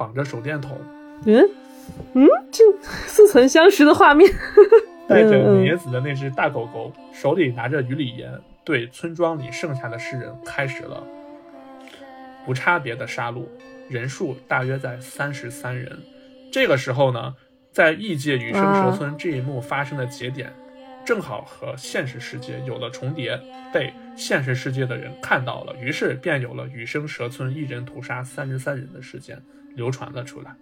[0.00, 0.78] 绑着手电筒，
[1.26, 1.46] 嗯
[2.14, 2.64] 嗯，这
[3.06, 4.32] 似曾相识的画面。
[5.06, 8.32] 带着野子的那只大狗狗，手里拿着鱼里盐，
[8.64, 11.04] 对村庄里剩下的诗人开始了
[12.46, 13.44] 无差别的杀戮，
[13.90, 15.98] 人数大约在三十三人。
[16.50, 17.34] 这个时候呢，
[17.70, 20.50] 在异界羽生蛇村这一幕发生的节点，
[21.04, 23.38] 正好和现实世界有了重叠，
[23.70, 29.36] 被现实世界的人看到了，于是便有了羽生蛇村一人屠杀三十三人的事件
[29.74, 30.54] 流传了出来。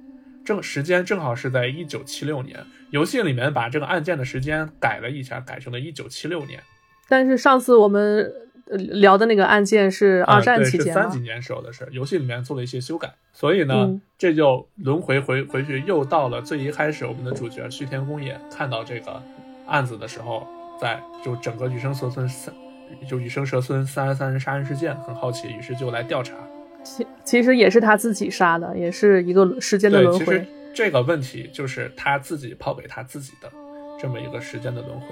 [0.45, 2.59] 正时间正好是在一九七六年，
[2.91, 6.63] 游戏里面把这个案件的时间改了一下，改成了一九七六年。
[7.07, 8.33] 但是上次我们
[8.71, 11.21] 呃聊的那个案件是二战期间嘛是三几？
[11.21, 19.23] 年时候的事，游戏里面做了一些修改，所以呢，嗯这就轮回回回去，又到了最一开始，我们的主角须田公也看到这个
[19.67, 20.47] 案子的时候，
[20.81, 22.55] 在就整个羽生蛇村三，
[23.07, 26.35] 就羽生蛇村三十三人杀人事件很好奇，于是就来调查。
[26.97, 30.47] 其其实也是他自己杀的，也是一个时间的，轮回其实。
[30.75, 33.51] 这个问题就是他自己抛给他自己的
[34.01, 35.07] 这么一个时间的轮回。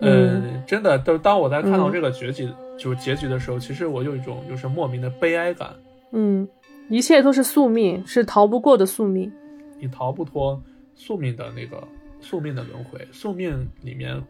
[0.00, 5.74] 嗯嗯，真的，都当我在看到嗯这个结局、就是结局的时候，其实我有一种就是莫名的悲哀感。
[6.12, 6.46] 嗯，
[6.88, 9.30] 一切都是宿命，是逃不过的宿命。
[9.78, 10.62] 你逃不脱
[10.94, 11.86] 宿命的那个
[12.20, 14.22] 宿命的轮回，宿命里面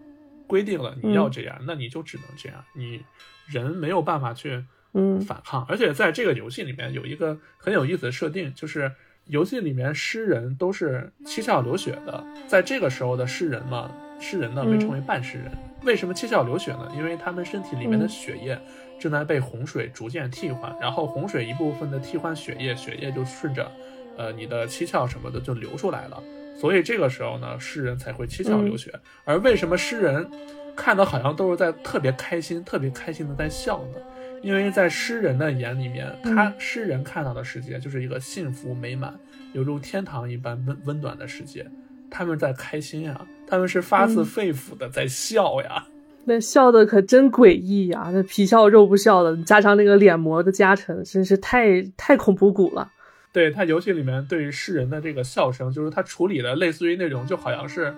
[0.46, 3.00] 规定了你要这样，那你就只能这样，你
[3.46, 5.64] 人没有办法去嗯反抗。
[5.68, 8.90] 而且在这个游戏里面有一个很有意思的设定，就是
[9.26, 15.50] 游戏里面诗人都是七窍流血的，在这个时候的诗人嘛，诗人呢被称为半诗人。
[15.82, 16.90] 为什么七窍流血呢？
[16.96, 18.58] 因为他们身体里面的嗯血液
[18.98, 23.70] 正在被洪水逐渐替换，然后洪水一部分的替换血液，血液就顺着
[24.16, 26.20] 呃你的七窍什么的就流出来了。
[26.58, 28.92] 所以这个时候呢，诗人才会七窍流血。
[29.24, 30.28] 而为什么诗人
[30.74, 33.98] 看的好像都是在特别开心、特别开心的在笑呢？
[34.42, 39.14] 因为在诗人的眼里面，他嗯诗人看到的世界就是一个幸福美满、
[39.52, 41.66] 犹如天堂一般温温暖的世界。
[42.08, 45.84] 他们在开心呀，他们是发自嗯肺腑的在笑呀。
[46.24, 52.90] 那笑的可真诡异呀、那皮笑肉不笑的，加上那个脸膜的加成，真是太太恐怖谷了。
[53.32, 57.94] 对他游戏里面对于诗人的这个笑声，就是他处理的类似于那种就好像是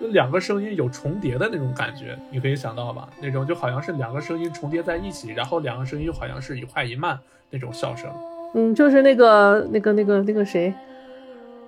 [0.00, 3.08] 两个声音有重叠的那种感觉，你可以想到吧？
[3.20, 7.18] 那种就好像是两个声音重叠在一起，然后两个声音又好像是一快一慢
[7.50, 8.10] 那种笑声。
[8.54, 10.72] 嗯，就是那个那个那个那个谁，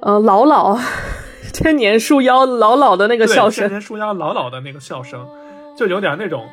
[0.00, 0.78] 呃，老老
[1.52, 5.28] 千年树妖老老的那个，笑声，千年树妖老老的那个笑声，
[5.76, 6.46] 就有点那种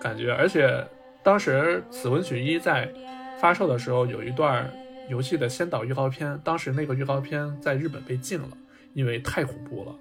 [0.00, 0.32] 感觉。
[0.32, 0.84] 而且
[1.22, 2.88] 当时《死文曲一》在
[3.38, 4.68] 发售的时候，有一段
[5.08, 8.48] 游戏的先导预告片，当时那个预告片在日本被禁了，
[8.94, 9.92] 因为太恐怖了。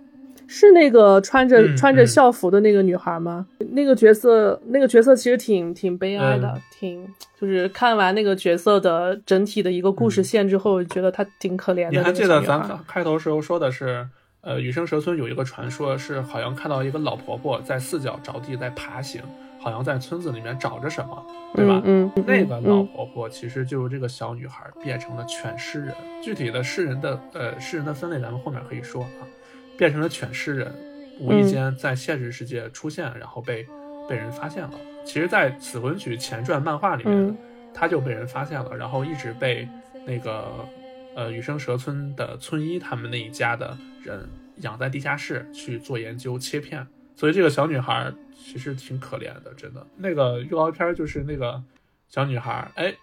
[0.51, 3.45] 是那个穿着、嗯穿着嗯校服的那个女孩吗？
[3.71, 7.07] 那个角色，那个角色其实挺挺悲哀的，嗯挺
[7.39, 11.91] 就是看完那个角色的整体的一个故事线之后，觉得她挺可怜的。
[11.91, 14.07] 嗯你还记得咱开头时候说的是，
[14.41, 19.21] 呃，羽生蛇村有一个传说，是好像看到一个老婆婆在四脚着地在爬行，
[19.59, 21.79] 好像在村子里面找着什么，对吧？
[21.85, 25.93] 嗯嗯，那个老嗯婆婆其实就是这个小女孩变成了犬诗人。
[26.23, 29.21] 具体的诗人的呃诗人的分类，咱们后面可以说啊。
[29.79, 30.75] 变成了犬诗人，
[31.21, 33.65] 无意间在现实世界出现，然后被
[34.09, 34.73] 被人发现了。
[35.05, 37.37] 其实，在《死魂曲》前传漫画里面，嗯
[37.73, 39.65] 他就被人发现了，然后一直被
[40.05, 40.67] 那个
[41.15, 46.85] 呃羽生蛇村的村医他们那一家的人养在地下室去做研究切片。
[47.15, 49.87] 所以这个小女孩其实挺可怜的，真的。
[49.95, 51.63] 那个预告片就是那个
[52.09, 52.93] 小女孩，哎，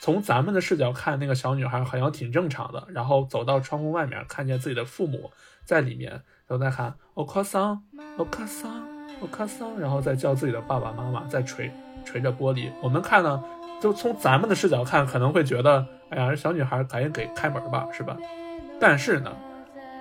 [0.00, 5.30] 从咱们的视角看，那个小女孩好像挺正常的，然后走到窗户外面，看见自己的父母
[5.64, 7.80] 在里面，然后在喊“お母さん，
[8.16, 8.82] お母さん，
[9.20, 11.70] お母さん”，然后再叫自己的爸爸妈妈，在捶
[12.04, 12.70] 捶着玻璃。
[12.82, 13.42] 我们看呢，
[13.80, 18.16] 就从咱们的视角看，可能会觉得，哎呀，这小女孩赶紧给开门吧，是吧？
[18.80, 19.30] 但是呢，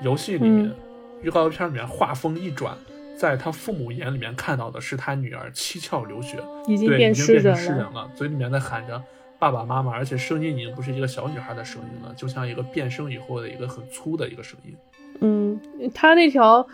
[0.01, 0.75] 游戏里面、嗯
[1.21, 2.77] 预告片里面画风一转，
[3.17, 9.03] 在他父母眼里面看到的是他女儿七窍流血，对，已经变已经变成人诗人了，嘴里面在喊着
[9.44, 14.74] 爸爸妈妈，而且声音已经不是一个小女孩的声音了，就像一个变声以后的一个很粗的一个声音。
[15.20, 15.60] 嗯，
[15.92, 16.66] 他那条，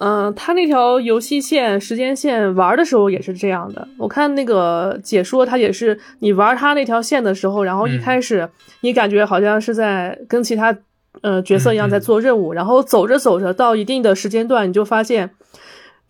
[0.00, 3.86] 嗯、他那条游戏线时间线玩的时候也是这样的。
[3.98, 8.48] 我看那个解说，他也是你玩他那条线的时候，然后一嗯开始
[8.80, 10.74] 你感觉好像是在跟其他
[11.20, 15.28] 呃角色一样在做任务，然后走着走着到一定的时间段，你就发现。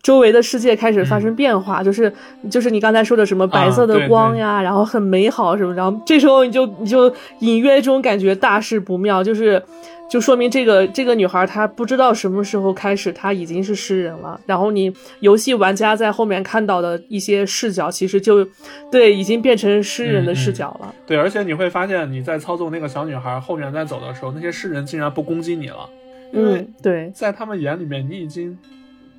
[0.05, 2.13] 周围的世界开始发生变化，就是
[2.47, 9.59] 就是你刚才说的什么白色的光呀，然后很美好什么，然后这时候你就你就隐约中感觉大事不妙，就是
[10.07, 18.47] 就说明这个这个女孩她不知道什么时候开始她已经是诗人了，然后你游戏玩家在后面看到的一些视角，其实就
[18.91, 20.93] 对已经变成诗人的视角了。
[21.07, 25.89] 对，而且你会发现你在操纵那个小女孩后面在走的时候，那些诗人竟然不攻击你了，
[26.31, 28.55] 因为嗯，对，在他们眼里面你已经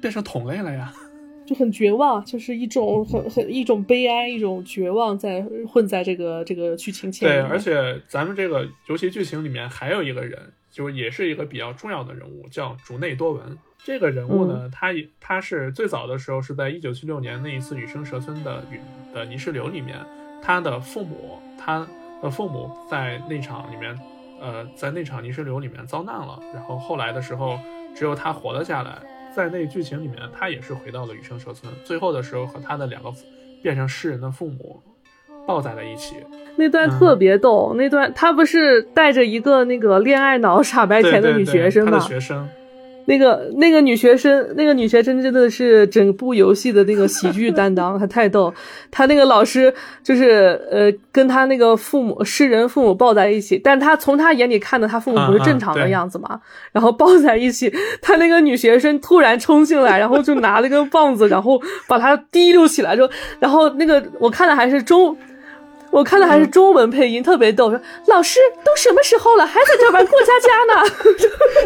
[0.01, 0.93] 变成同类了呀。
[1.47, 13.57] 就很绝望，就是一种很很一种悲哀，一种绝望在混在这个这个剧情线里对，而且咱们这个尤其剧情里面还有一个人，就是也是一个比较重要的人物，叫竹内多文。
[13.85, 18.81] 这个人物呢，他也他是最早的时候是在一九七六年那一次羽生蛇村的雨
[19.15, 19.97] 的泥石流里面，
[20.43, 21.87] 他的父母他
[22.21, 23.97] 的父母在那场里面，
[24.41, 27.57] 呃，在那场泥石流里面遭难了，然后后来的时候
[27.95, 28.99] 只有他活了下来，
[29.37, 33.13] 在那剧情里面，他也是回到了羽生蛇村，最后的时候和他的两个
[33.63, 34.81] 变成诗人的父母
[35.47, 36.17] 抱在了一起。
[36.57, 41.91] 那段特别逗，那段他不是带着一个那个恋爱脑傻白甜的女学生吗？
[41.91, 42.49] 他的学生。
[43.07, 48.53] 那个那个女学生，那个女学生真的是整部游戏的那个喜剧担当，她太逗。
[48.91, 56.41] 她那个老师就是呃，跟她那个父母诗人父母抱在一起，但她从她眼里看的，她父母不是正常的样子嘛。
[56.73, 65.17] 然后抱在一起，她那个女学生突然冲进来，然后就拿了个棒子，然后把她提溜起来，就然后那个我看的还是中。
[65.91, 67.71] 我看的还是中文配音，特别逗。
[67.71, 70.89] 说老师都什么时候了，还在这玩过家家呢？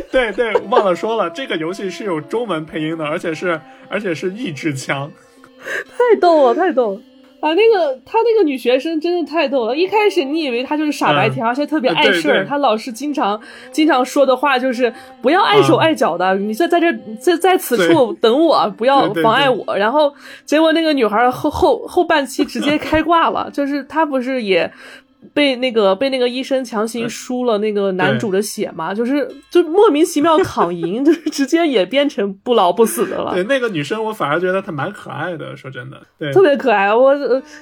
[0.10, 5.10] 对对，忘了说了，这个游戏是有中文配音的，而且是而且是益智枪，
[5.96, 7.00] 太逗了，太逗了。
[7.40, 9.76] 啊，那个他那个女学生真的太逗了。
[9.76, 12.46] 一开始你以为她就是傻白甜，而且特别碍事儿。
[12.46, 13.40] 她老师经常
[13.72, 19.76] 经常说的话就是不要碍手碍脚的，你在在这在在此处等我，不要妨碍我。
[19.76, 20.12] 然后
[20.44, 24.70] 结果那个女孩后后后半期直接开挂了，就是她不是也。
[25.32, 33.32] 被那个被那个医生强行输了那个男主的血嘛，就是就莫名其妙躺赢， 就是直接也变成不老不死的了。
[33.34, 36.94] 对，那个女生我反而觉得她蛮可爱的，说真的，对，特别可爱。
[36.94, 37.14] 我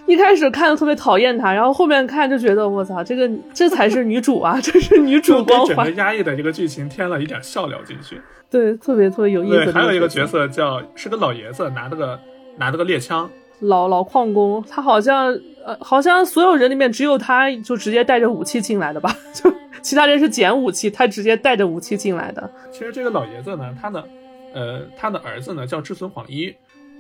[0.07, 5.77] 一开始看的特别讨厌她，然后后面看就觉得我操，这个这才是女主啊， 这是女主光环。
[5.77, 8.21] 整个压抑的一个剧情添了一点笑料进去。
[8.51, 9.65] 对，特别特别有意思。
[9.65, 12.19] 对，还有一个角色叫是个老爷子，拿着个
[12.57, 13.29] 拿着个猎枪。
[13.61, 15.37] 老老矿工，他好像
[15.69, 19.15] 呃，好像所有人里面只有他就直接带着武器进来的吧？
[19.35, 22.51] 就其他人是捡武器，他直接带着武器进来的。
[22.73, 24.09] 其实这个老爷子呢，他的
[24.55, 26.55] 呃，他的儿子呢叫志村晃一，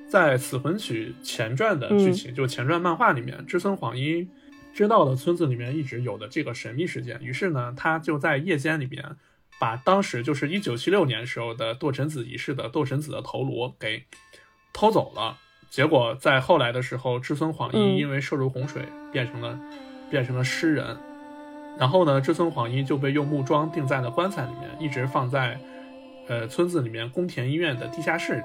[0.06, 4.28] 在《死魂曲》前传的剧情，就前传漫画里面，志村晃一
[4.74, 9.02] 知道了村子里面一直有的这个神秘事件，于是呢，他就在夜间里面
[9.58, 14.04] 把当时就是一九七六年时候的堕神子仪式的堕神子的头颅给
[14.74, 15.38] 偷走了。
[15.70, 19.58] 结果在后来的时候，志村晃一因为摄入洪水，变成了
[20.10, 20.96] 变成了诗人。
[21.78, 25.60] 然后呢，志村晃一就被用木桩钉在了棺材里面，一直放在
[26.26, 28.42] 呃村子里面宫田医院的地下室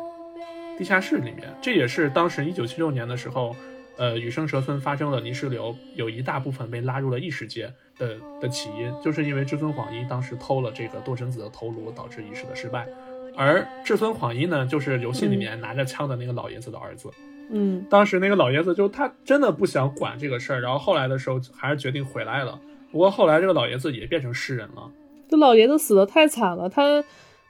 [0.78, 1.52] 地下室里面。
[1.62, 3.56] 这也是当时一九七六年的时候，
[3.98, 12.88] 呃羽生蛇村发生了泥石流，有一大部分被拉入了异世界的的起因，就是因为志村晃一当时偷了这个多神子的头颅，导致仪式的失败。
[13.36, 17.10] 而至尊晃一呢，就是游戏里面拿着枪的那个老爷子的儿子。
[17.50, 22.60] 嗯，当时那个老爷子就他真的不想管这个事儿，然后后来的时候还是决定回来了。
[22.92, 24.90] 不过后来这个老爷子也变成诗人了。
[25.30, 27.04] 这老爷子死的太惨了，他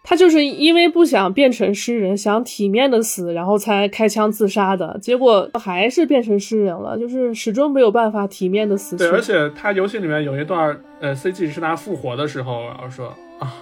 [0.03, 4.97] 他就是因为不想变成诗人，想体面的死，然后才开枪自杀的。
[5.01, 9.03] 结果还是变成诗人了，就是始终没有办法体面的死去。
[9.03, 13.07] 对，而且他游戏里面有一段，呃，CG 是他复活的时候，然后说
[13.39, 13.53] 啊，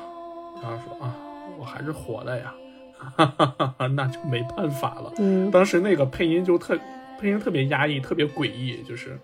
[0.61, 1.15] 然后说啊。
[1.61, 2.51] 我还是活了呀，
[3.15, 5.13] 哈哈哈哈那就没办法了。
[5.19, 6.75] 嗯，当时那个配音就特
[7.19, 8.81] 配音特别压抑，特别诡异。
[8.81, 9.15] 就是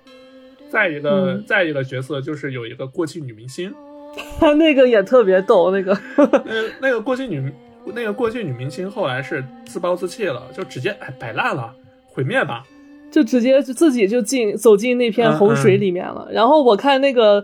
[0.70, 3.74] 再一个再一个角色，就是有一个过气女明星，
[4.40, 5.72] 他那个也特别逗。
[5.72, 5.98] 那个
[6.46, 7.52] 那那个过气女
[7.96, 11.74] 那个过气女明星后来是自暴自弃了，就直接哎摆烂了，
[12.06, 12.64] 毁灭吧，
[13.10, 16.28] 就直接就自己就进走进那片洪水里面了。
[16.32, 17.44] 然后我看那个。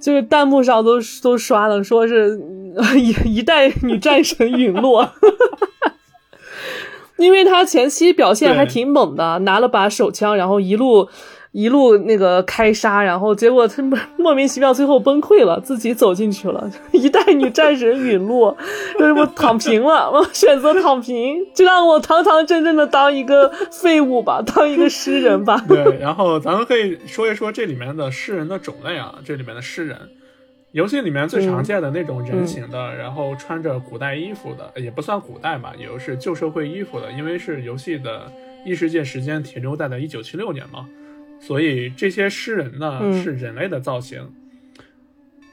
[0.00, 2.38] 就是弹幕上都都刷了，说是
[2.96, 5.12] 一一代女战神陨落，
[7.16, 11.08] 因为他前期表现还挺猛的，拿了把手枪，然后一路。
[11.56, 13.80] 一路那个开杀，然后结果他
[14.16, 16.68] 莫名其妙最后崩溃了，自己走进去了。
[16.90, 18.56] 一代女战神陨落，
[18.98, 25.64] 就是我躺平了，我选择躺平，就让我堂堂正正的当一个废物吧，当一个诗人吧。
[25.68, 29.96] 对，然后咱们可以说一说这里面的诗人的种类啊，这里面的诗人，
[30.74, 38.28] 游戏里面最常见的那种人形的，然后穿着古代衣服的，也不算古代吧，也就是旧社会衣服的，因为是游戏的
[38.64, 40.88] 异世界时间停留在了一九七六年嘛。
[41.38, 44.28] 所以这些诗人呢是人类的造型。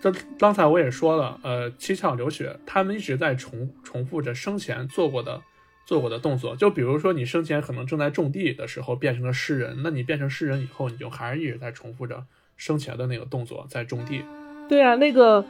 [0.02, 5.40] 这刚才我也说了，呃，七窍流血，他们一直在重重复着生前做过的
[5.86, 6.56] 做过的动作。
[6.56, 12.26] 就比如说，你生前可能正在种地的时候变成了诗人，那你变成诗人以后，你就还是一直在重复着
[12.58, 14.24] 生前的那个动作，在种地。
[14.72, 15.44] 对啊，那个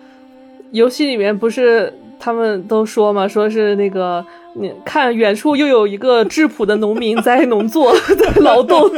[0.72, 8.89] 游戏里面不是他们都说嘛，说是那个你看远处又有一个质朴的农民 在农作在劳动。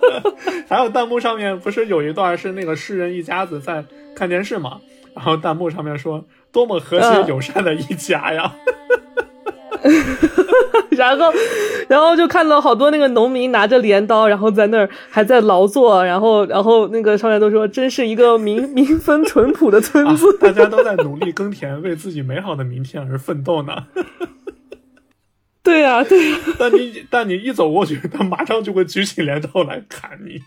[0.68, 3.82] 还有弹幕上面不是有一段是那个诗人一家子在
[4.14, 4.78] 看电视嘛？
[5.14, 8.52] 然后弹幕上面说多么和谐嗯友善的一家呀！
[10.90, 11.32] 然后，
[11.88, 23.86] 然后就看到好多那个农民拿着镰刀，然后在那儿还在劳作，然后，然后那个上面都说，真是一个民 民风淳朴的村啊子。，大家都在努力耕田，为自己美好的明天而奋斗呢。
[25.64, 30.42] 对呀、对呀、但你但你一走过去，他马上就会举起镰刀来砍你。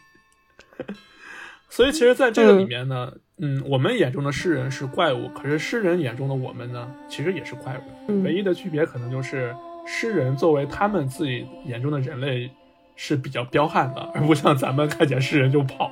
[1.70, 3.20] 所以，其实，在这个里面呢，嗯
[3.68, 7.82] 我们眼中的诗人是怪物，可是诗人眼中的我们呢，其实也是怪物。
[8.08, 9.54] 嗯唯一的区别可能就是，
[9.86, 12.50] 诗人作为他们自己眼中的人类
[12.96, 15.92] 是比较彪悍的，而不像咱们看见诗人就跑。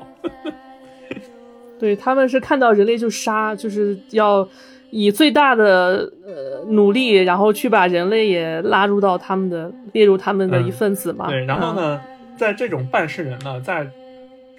[1.80, 4.48] 对，他们是看到人类就杀，就是要
[4.90, 11.26] 以最大的呃努力，然后去把人类也拉入到他们的列入他们的一份子嘛。
[11.28, 11.76] 嗯对，然后嗯？
[11.76, 12.02] 呢，
[12.38, 13.86] 在这种半世人呢，在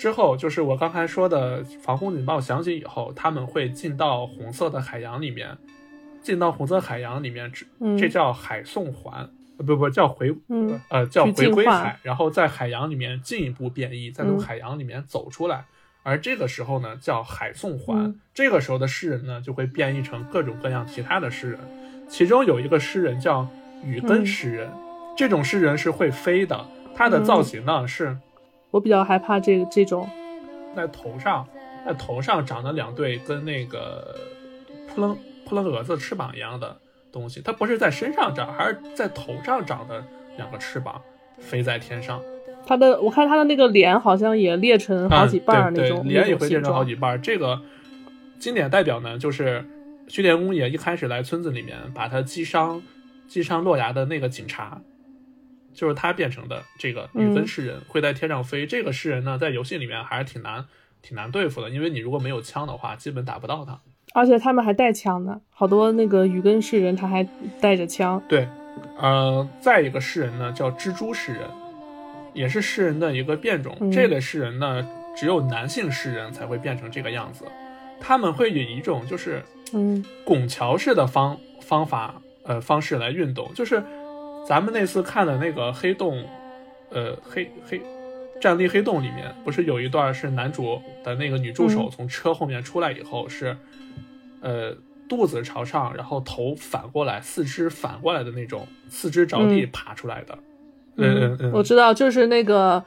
[0.05, 5.57] 之后就是我刚才说的防空警报响起以后，他们会进到红色的海洋里面，
[6.21, 9.27] 进到红色海洋里面，这嗯这叫海送环，
[9.57, 15.65] 呃不不叫回，嗯呃叫回归海，然后在海洋里面进一步变异，再从嗯海洋里面走出来。
[16.03, 18.05] 而这个时候呢，叫海送环。
[18.05, 21.61] 嗯这个时候的诗人呢，就会变异成各种各样其他的诗人，
[22.11, 23.49] 其中有一个诗人叫
[23.83, 24.71] 羽根嗯诗人，
[25.17, 26.63] 这种诗人是会飞的，
[26.95, 28.15] 他的造型呢、是
[28.75, 30.11] 我比较害怕这个这种。
[30.75, 31.47] 在头上，
[31.87, 34.18] 在头上长了两对跟那个
[34.89, 35.16] 扑棱
[35.47, 36.77] 扑棱蛾子翅膀一样的
[37.12, 40.05] 东西，它不是在身上长，还是在头上长的
[40.37, 41.01] 两个翅膀，
[41.39, 42.20] 飞在天上。
[42.66, 46.83] 他的我看他的那个脸好像也裂成好几瓣儿嗯、那种，脸也会裂成好。
[46.83, 47.18] 几瓣儿。
[47.20, 47.61] 这个
[48.41, 49.64] 经典代表呢，就是
[50.09, 52.83] 须田公爷一开始来村子里面，把他击伤
[53.29, 54.81] 击伤落崖的那个警察，
[55.75, 58.66] 就是他变成的这个雨根嗯诗人，会在天上飞。
[58.66, 60.64] 这个诗人呢，在游戏里面还是挺难
[61.03, 63.81] 挺难对付的，因为你如果没有枪的话，基本打不到他。
[64.14, 67.27] 而且他们还带枪呢，好多那个雨根诗人他还
[67.61, 68.22] 带着枪。
[68.29, 68.47] 对，
[68.97, 71.43] 呃，再一个诗人呢叫蜘蛛诗人，
[72.33, 73.77] 也是诗人的一个变种。
[73.81, 77.45] 嗯这类诗人呢，只有男性诗人才会变成这个样子，
[77.99, 83.83] 他们会以一种就是嗯拱桥式的方方法呃方式来运动，就是
[84.47, 86.23] 咱们那次看的那个黑洞，
[86.91, 87.81] 呃黑黑
[88.41, 93.57] 战力黑洞里面，不是有一段是男主的那个女助手嗯从车后面出来以后是，
[94.41, 94.77] 呃
[95.09, 100.39] 肚子朝上，然后头反过来，四肢反过来的那种，四肢着地嗯爬出来的，
[100.97, 102.85] 嗯嗯嗯，我知道，就是那个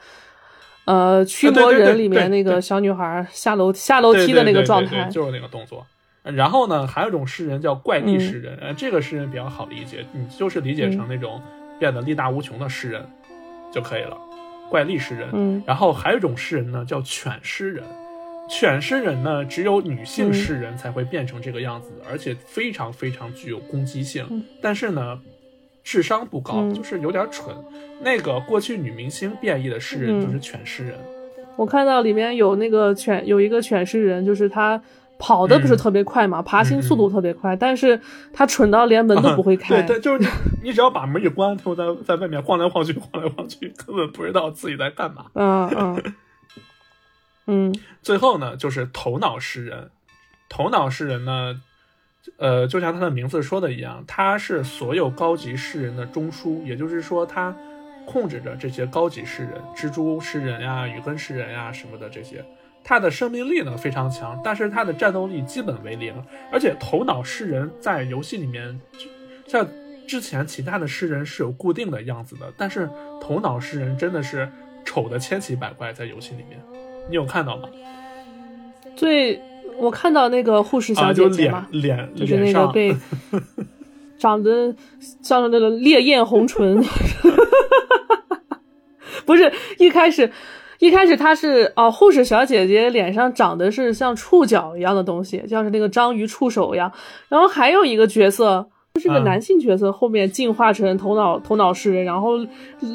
[0.84, 5.08] 呃驱魔人里面那个小女孩下楼下楼梯的那个状态。
[5.10, 5.86] 就是那个动作。
[6.34, 11.40] 然后呢，还有一种诗人叫怪力嗯诗人，呃，这个诗人比较好理解，你就是理解成那种
[11.78, 13.04] 变得力大无穷的诗人
[13.72, 14.16] 就可以了，
[14.68, 15.28] 怪力诗人。
[15.32, 17.82] 嗯然后还有一种诗人呢，叫犬诗人。
[18.50, 24.26] 犬诗人呢，只有女性嗯诗人才会变成这个样子，而且非常非常具有攻击性。
[24.30, 25.20] 嗯但是呢，
[25.84, 27.54] 智商不高，嗯就是有点蠢。
[28.00, 30.94] 那个过去女明星变异的诗人嗯就是犬诗人。
[31.56, 34.80] 我看到里面有那个犬，有一个犬诗人，就是他
[35.18, 38.00] 跑的不是嗯特别快嘛，爬行速嗯度特别快，但是
[38.32, 39.82] 他蠢到连门都不会开。
[39.82, 40.28] 对，对，就是你
[40.64, 45.26] 你只要把门一关，他就在在外面晃来晃去，晃来晃去，根本不知道自己在干嘛。
[45.34, 46.02] 嗯嗯
[47.46, 49.90] 嗯最后呢，就是头脑诗人。
[50.48, 51.60] 头脑诗人呢，
[52.38, 57.54] 呃，就像他的名字说的一样，他是所有高级诗人的中枢，也就是说，他
[58.06, 62.42] 控制着这些高级诗人，蜘蛛诗人呀、雨根诗人呀什么的这些。
[62.88, 66.14] 他的生命力呢非常强，但是他的战斗力基本为零。
[66.50, 68.80] 而且头脑诗人在游戏里面，
[69.46, 69.68] 像
[70.06, 72.88] 之前其他的诗人是有固定的样子的，但是
[73.20, 74.48] 头脑诗人真的是
[74.86, 76.58] 丑的千奇百怪，在游戏里面，
[77.10, 77.68] 你有看到吗？
[78.96, 79.38] 最
[79.76, 82.96] 我看到那个护士小啊，就脸姐姐嘛，脸就是那脸上个被
[84.18, 84.74] 长得
[85.20, 86.82] 像那个烈焰红唇，
[89.26, 90.32] 不是一开始。
[90.78, 96.92] 一开始她是哦，护士小姐姐脸上长的是像触角一样的东西，像是那个章鱼触手一样。
[97.28, 98.64] 然后还有一个角色，
[98.94, 102.32] 就是个嗯男性角色，后面进化成头脑头脑诗人，然后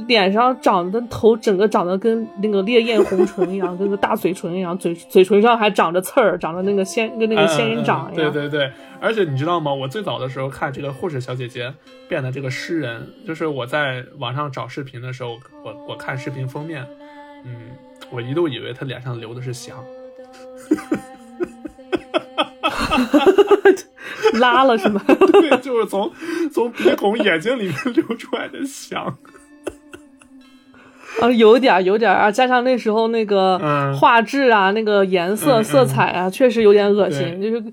[0.07, 8.31] 脸上长的头整个长得跟那个烈焰红唇一样，跟个大嘴唇一样，嘴嘴唇上还长着刺儿，长着那个仙跟那个仙人掌一样。
[8.31, 8.71] 对对对，
[9.01, 9.73] 而且你知道吗？
[9.73, 11.73] 我最早的时候看这个护士小姐姐
[12.07, 16.85] 变的这个诗人，就是我在网上找视频的时候，我我看视频封面，
[17.45, 17.55] 嗯，
[18.11, 19.77] 我一度以为他脸上流的是翔。
[24.39, 25.01] 拉了是吗？
[25.07, 26.11] 对，就是从
[26.51, 29.17] 从鼻孔、眼睛里面流出来的翔。
[31.21, 37.41] 啊，有点儿有点儿啊，加上那时候那个嗯画质啊，那个颜色、色彩啊，确实有点恶心。
[37.41, 37.63] 就是，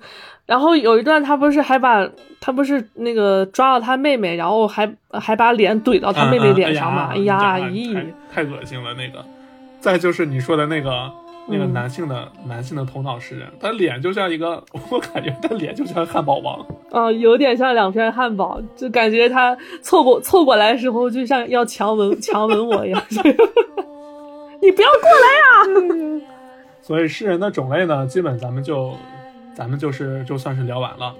[0.46, 2.06] 然后有一段他不是还把
[2.40, 7.08] 他不是那个抓到他妹妹，然后还还把脸怼到他妹妹脸上嘛？
[7.12, 7.94] 哎哎呀，咦，
[8.30, 9.24] 太太恶心了那个。
[9.80, 11.10] 再就是你说的那个
[11.48, 16.64] 那个嗯男性的、男性的头脑诗人，他脸就像一个， 我感觉他脸就像汉堡王。
[16.90, 23.02] 啊，有点像两片汉堡，就感觉他凑过凑过来的时候，就像要强吻 强吻我一样。
[24.62, 26.20] 你不要过来呀、
[26.82, 28.92] 所以诗人的种类呢，基本咱们就
[29.54, 31.14] 咱们就是就算是聊完了。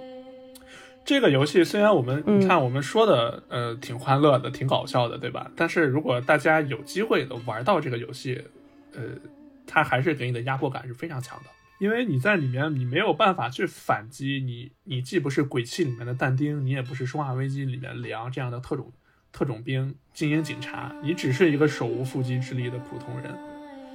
[1.11, 5.50] 这个游戏虽然我们、嗯你看我们说的呃挺欢乐的，挺搞笑的，对吧？
[5.56, 8.40] 但是如果大家有机会的玩到这个游戏，
[8.94, 9.02] 呃，
[9.66, 11.46] 它还是给你的压迫感是非常强的，
[11.80, 18.92] 因为你在里面你没有办法去反击，你你既不是鬼泣里面的但丁，你也不是生化危机里面梁这样的特种
[19.32, 23.49] 特种兵、精英警察，你只是一个手无缚鸡之力的普通人。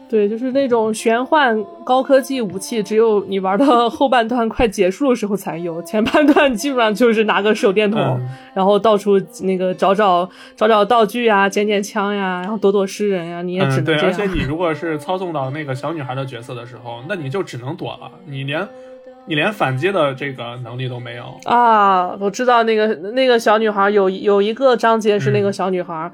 [0.07, 14.05] 对，就是那种玄幻高科技武器，只有你玩到后半段快结束的时候才有，前半段基本上就是拿个手电筒，嗯然后到处那个找找找找道具呀，捡捡枪呀，然后躲躲诗人呀，你也只嗯，对，能。
[14.05, 18.67] 而且你 如果是操纵到那个小女孩的角色的时候，那你就只能躲了，你连
[19.25, 21.23] 你连反击的这个能力都没有。
[21.45, 26.11] 啊，我知道那个那个小女孩有有一个章节是那个嗯小女孩，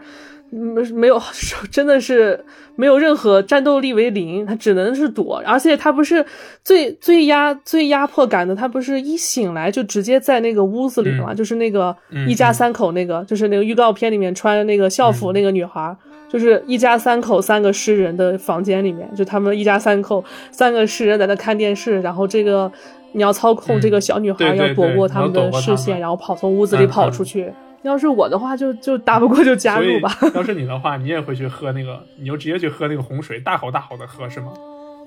[0.51, 1.19] 没、没有，
[1.71, 2.43] 真的是
[2.75, 6.23] 没有任何战斗力为零，他只能是躲，而且他不是
[6.63, 11.35] 最最压最压迫感的，他不是一醒来就直接在那个屋子里嘛，嗯。
[11.35, 15.33] 就是那个嗯一家三口那个，就是那个预告片里面穿那个校服嗯。
[15.33, 15.95] 那个女孩。
[16.29, 22.71] 就是一家三口三个诗人的房间里面，就他们一家三口三个诗人在那看电视，然后这个
[23.11, 27.51] 你要操控这个小女孩，要躲过他们的视线，然后跑从屋子里跑出去。
[27.84, 30.15] 要是我的话就， 就打不过就加入吧。
[30.36, 34.51] 要是你的话，你也会去喝那个，你就直接去喝那个洪水，大口大口的喝是吗？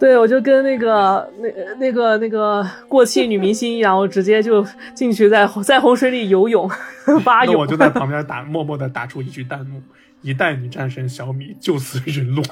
[0.00, 1.48] 对，我就跟那个那
[1.78, 6.68] 那个那个过气女明星一样，我直接就进去在在洪水里游泳
[7.24, 7.54] 蛙泳。
[7.54, 9.80] 那我就在旁边打，默默的打出一句弹幕：
[10.22, 12.44] 一代女战神小米就此陨落。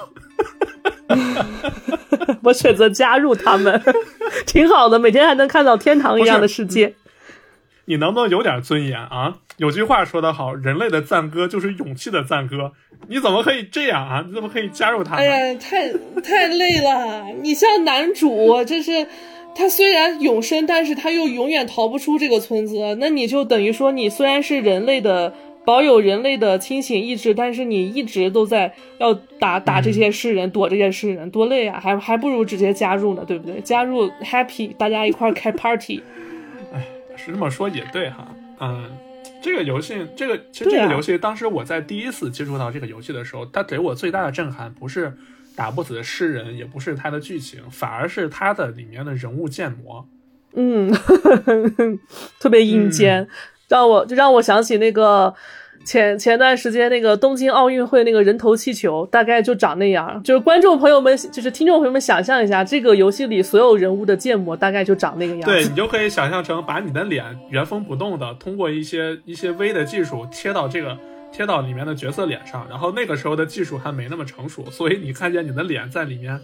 [2.45, 3.83] 我选择加入他们，
[4.47, 6.95] 挺好的，每天还能看到天堂一样的世界。
[7.87, 9.39] 你能不能有点尊严啊？
[9.59, 12.73] 有句话说得好，人类的赞歌就是勇气的赞歌。
[13.09, 14.25] 你怎么可以这样啊？
[14.27, 15.19] 你怎么可以加入他们？
[15.19, 17.27] 哎呀，太太累了！
[17.43, 19.07] 你像男主，这是
[19.55, 22.97] 他虽然永生，但是他又永远逃不出这个村子。
[23.01, 31.81] 那你就等于说，你虽然是人类的，保有人类的清醒意志，但是你一直都在要打打这些世人，躲这些世人，多累啊！
[31.83, 33.61] 还还不如直接加入呢，对不对？
[33.61, 36.01] 加入 happy，大家一块开 party。
[37.25, 38.27] 是这么说也对哈，
[38.61, 38.91] 嗯，
[39.41, 45.17] 这个游戏，这个其实这个游戏，当时我在第一次接触到这个游戏的时候，它给我最大的震撼不是
[45.55, 50.07] 打不死的诗人，也不是它的剧情，反而是它的里面的人物建模。
[50.55, 50.93] 嗯，
[52.41, 53.27] 特别阴间，
[53.69, 55.35] 让我就让我想起那个
[55.85, 60.23] 前前段时间那个东京奥运会那个人头气球，大概就长那样。
[60.23, 65.47] 就是观众朋友们，就是听众朋友们，想象一下，这个游戏里所有人物的建模大概就长那个样子。
[65.47, 70.97] 对你就可以想象成把你的脸原封不动的通过一些一些微的技术贴到这个
[71.33, 76.39] 贴到里面的角色脸上，然后那个时候的技术还没那么成熟，所以你看见你的脸在里面，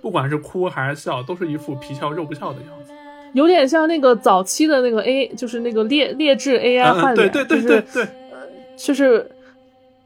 [0.00, 2.92] 不管是哭还是笑，都是一副皮笑肉不笑的样子。
[3.34, 8.08] 有点像那个早期的那个 A，就是那个劣劣质 AI 嗯嗯，对换脸，对对就是对对，
[8.76, 9.30] 就是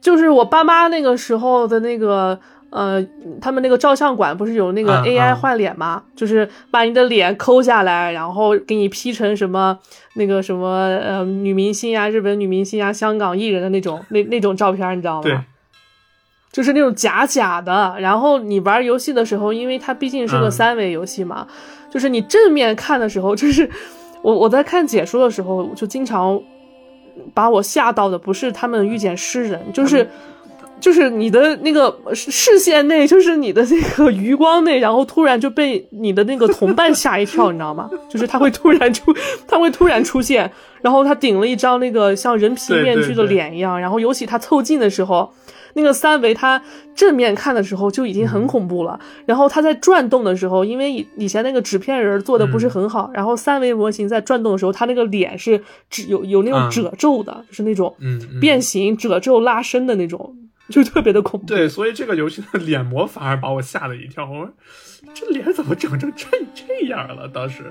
[0.01, 2.39] 就是我爸妈那个时候的那个
[2.71, 3.03] 呃，
[3.41, 6.03] 他们那个照相馆不是有那个嗯 AI 嗯换脸吗？
[6.15, 9.79] 就是把你的脸抠下来，然后给你 P 成什么
[10.15, 10.69] 那个什么
[11.03, 15.45] 呃女明星呀、日本女明星呀、香港艺人的那种那那种照片，你知道对吗？
[16.53, 17.95] 就是那种假假的。
[18.01, 21.47] 然后你玩游戏的时候，因为它毕竟是个嗯三维游戏嘛，
[21.91, 23.69] 就是你正面看的时候，就是
[24.23, 26.39] 我我在看解说的时候，就经常
[27.35, 30.09] 把我吓到的不是他们遇见诗人，就是。
[30.79, 37.89] 就是你的那个视视线内，就是你的那个余光内，然后突然就被你的那个同伴吓一跳， 你知道吗？
[38.11, 39.11] 就是他会突然出，
[39.49, 40.53] 他会突然出现，
[40.83, 45.33] 然后他顶了一张那个像人皮面具的脸一样，然后尤其他凑近的时候，
[45.77, 46.61] 那个三维它
[46.95, 57.95] 正面看的时候就已经很恐怖了，然后它在转动的时候，因为以以前那个纸片人做的不是很好，然后三维模型在转动的时候，它那个脸是褶有有那种嗯褶皱的，就是那种
[58.41, 60.35] 变形、褶皱、拉伸的那种，
[60.71, 61.47] 就特别的恐怖。
[61.47, 64.25] 对，所以这个游戏的脸模反而把我吓了一跳。
[64.25, 64.51] 我说
[65.13, 67.29] 这脸怎么整成这这样了？
[67.29, 67.71] 当时，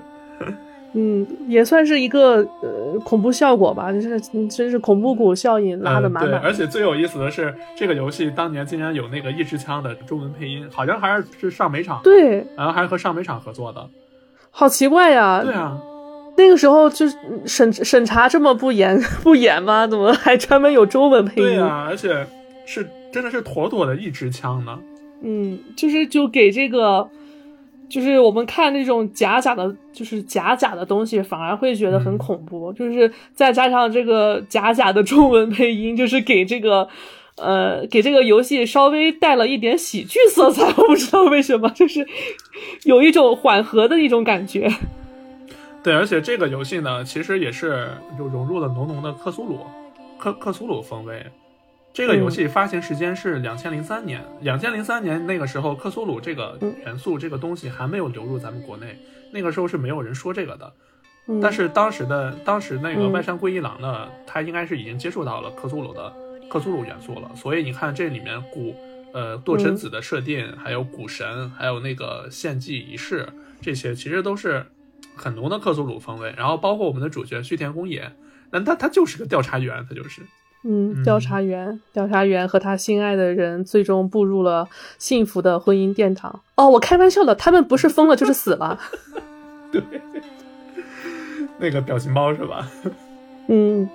[0.98, 6.26] 嗯，也算是一个呃恐怖效果吧，就是真是恐怖谷效应拉的满嗯。
[6.26, 6.42] 对，满。
[6.42, 13.86] 而且最有意思的是，这个游戏当年竟然有那个一支枪的中文配音，好像还是是上美厂，，对，然后还是和上美厂合作的。
[14.52, 15.42] 好奇怪呀！
[15.44, 15.78] 对啊，
[16.38, 19.86] 那个时候就是审审查这么不严 不严吗？
[19.86, 21.48] 怎么还专门有中文配音？
[21.48, 22.26] 对啊，而且
[22.66, 24.80] 是真的是妥妥的一支枪呢。
[25.22, 27.10] 嗯，就是就给这个，
[27.90, 32.74] 就是我们看那种假假的，就是假假的东西，反而会觉得很恐怖。
[32.74, 36.88] 就是再加上这个假假的中文配音，就是给这个。
[37.38, 42.08] 呃，给这个游戏稍微带了一点喜剧色彩，我不知道为什么，就是
[42.86, 44.72] 有一种缓和的一种感觉。
[45.84, 49.60] 对，而且这个游戏呢，其实也是就融入了浓浓的克苏鲁、
[50.18, 51.26] 克克苏鲁风味。
[51.96, 59.00] 这个游戏发行时间是两千零三年，两千零三年那个时候，克苏鲁这个元素这个东西还没有流入咱们国内，
[59.32, 60.74] 那个时候是没有人说这个的。
[61.28, 66.14] 嗯、但是当时的当时那个嗯外山贵一郎呢，他应该是已经接触到了克苏鲁的
[66.50, 68.76] 克苏鲁元素了，所以你看这里面古
[69.14, 73.26] 呃堕神子的设定，还有古神，还有那个献祭仪式，
[73.62, 74.66] 这些其实都是
[75.16, 76.34] 很浓的克苏鲁风味。
[76.36, 78.12] 然后包括我们的主角须田公也，
[78.52, 80.22] 那他他就是个调查员，他就是。
[80.68, 86.42] 嗯，调查员，调查员和他心爱的人最终步入了幸福的婚姻殿堂。
[86.56, 88.80] 哦，我开玩笑的，他们不是疯了就是死了。
[89.72, 89.80] 对，
[91.60, 92.68] 那个表情包是吧？
[93.48, 93.88] 嗯，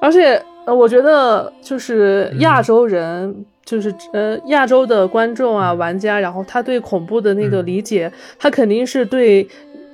[0.00, 9.48] 而且呃，我觉得就是亚洲人，嗯、就是呃亚洲的观众啊、玩家，然后他对恐怖的那个理解，嗯、他肯定是对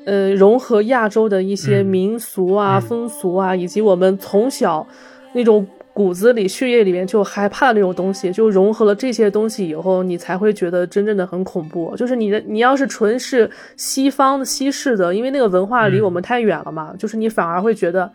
[0.05, 4.87] 呃融合亚洲的一些嗯民俗啊、嗯、风俗啊，以及我们从小
[5.33, 5.67] 那种。
[6.01, 11.95] 骨子里、血液里面就害怕的那种东西，就融合了这些东西以后，你才会觉得真正的很恐怖。
[11.95, 18.11] 就是你的，你要是纯是西方的、西式的，因为那个文化离我们太远了嘛，嗯、就是你反而会觉得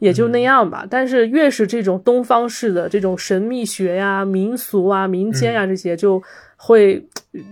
[0.00, 0.80] 也就那样吧。
[0.82, 6.20] 嗯、但是越是这种东方式的这种神秘学呀、民俗啊、民间呀、嗯、这些，就
[6.56, 7.00] 会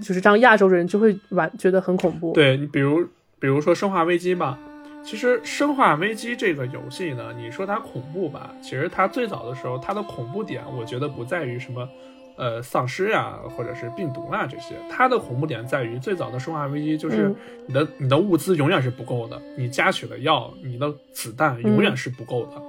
[0.02, 2.32] 就是让亚洲人就会玩觉得很恐怖。
[2.32, 3.06] 对你，比如
[3.38, 4.58] 比如说《生化危机》吧。
[5.04, 11.88] 其实《生化危机》这个游戏呢，你说它恐怖吧，其实它最早的时候，它的恐怖点，我觉得不在于什么，
[12.36, 17.34] 呃，丧尸呀，或者是病毒啊这些，它的恐怖点在于最早的《生化危机》就是
[17.66, 22.52] 你的、嗯、你的物资永远是不够的，你加血的药，你的子弹永远是不够的。
[22.56, 22.62] 嗯、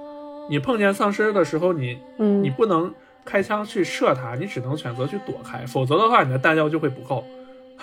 [0.48, 2.92] 你碰见丧尸的时候，你嗯你不能
[3.24, 7.22] 开枪去射它，你只能选择去躲开，否则的话，你的弹药就会不够。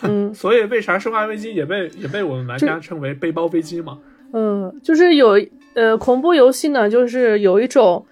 [0.01, 3.99] 嗯， 所以为啥《生化危机》也被也被我们玩家称为背包危机嘛？
[4.33, 5.39] 嗯，就是有
[5.73, 8.05] 呃，恐怖游戏呢，就是有一种，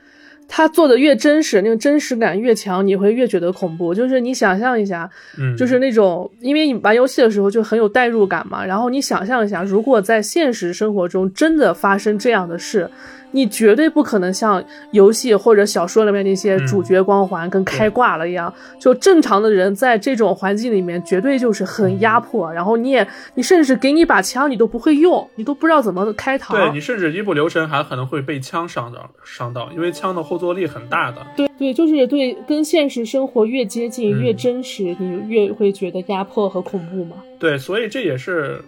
[0.48, 3.94] 它做的越真实，那个真实感越强，你会越觉得恐怖。
[3.94, 5.10] 就是你想象一下，
[5.40, 8.64] 嗯，就是那种，因为你玩游戏的时候就很有代入感嘛。
[8.64, 12.88] 然后你想象一下，如果在现实生活中真的发生这样的事，
[13.36, 18.48] 你绝对不可能像游戏或者小说里面那些主角光环跟开挂了一样。
[18.56, 22.52] 嗯、就正常的人在这种环境里面，绝对就是很压迫。
[22.54, 26.54] 然后你也，你甚至给你把枪，你都不会用，你都不知道怎么开膛。
[26.54, 31.18] 对你甚至一不留神还可能会被枪伤到，伤到，因为枪的后坐力很大的。
[31.36, 37.18] 对对，就是对，跟现实生活越接近、嗯、越真实，你越会觉得压迫和恐怖嘛。
[37.38, 38.64] 对，所以这也是。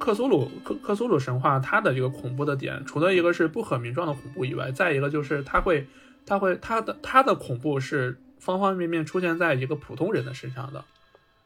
[0.00, 5.86] 克苏鲁克克苏鲁神话，它的这个恐怖的点，除了一个是不可名状的恐怖以外，再一个就是它会，
[6.24, 10.82] 它会，它的它的恐怖是方方面面出现在一个普通人的身上的，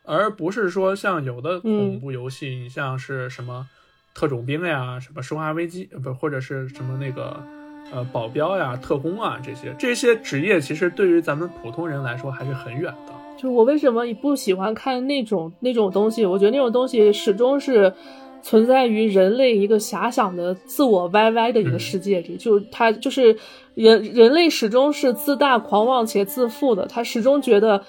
[0.04, 3.68] 而不是说像有的恐怖游戏，你像是什么
[4.14, 7.42] 特种兵呀、什么生化危机，不或者是什么那个
[7.90, 13.12] 呃保镖呀、特工啊这些这些职业，其实对于咱们普通人来说还是很远的。
[13.36, 16.24] 就我为什么不喜欢看那种那种东西？
[16.24, 17.92] 我觉得那种东西始终是。
[18.44, 23.34] 存在于人类一个遐想的自我歪歪的一个世界里，就他就是
[23.74, 27.82] 人人类始终是自大、狂妄且自负的，他始终觉得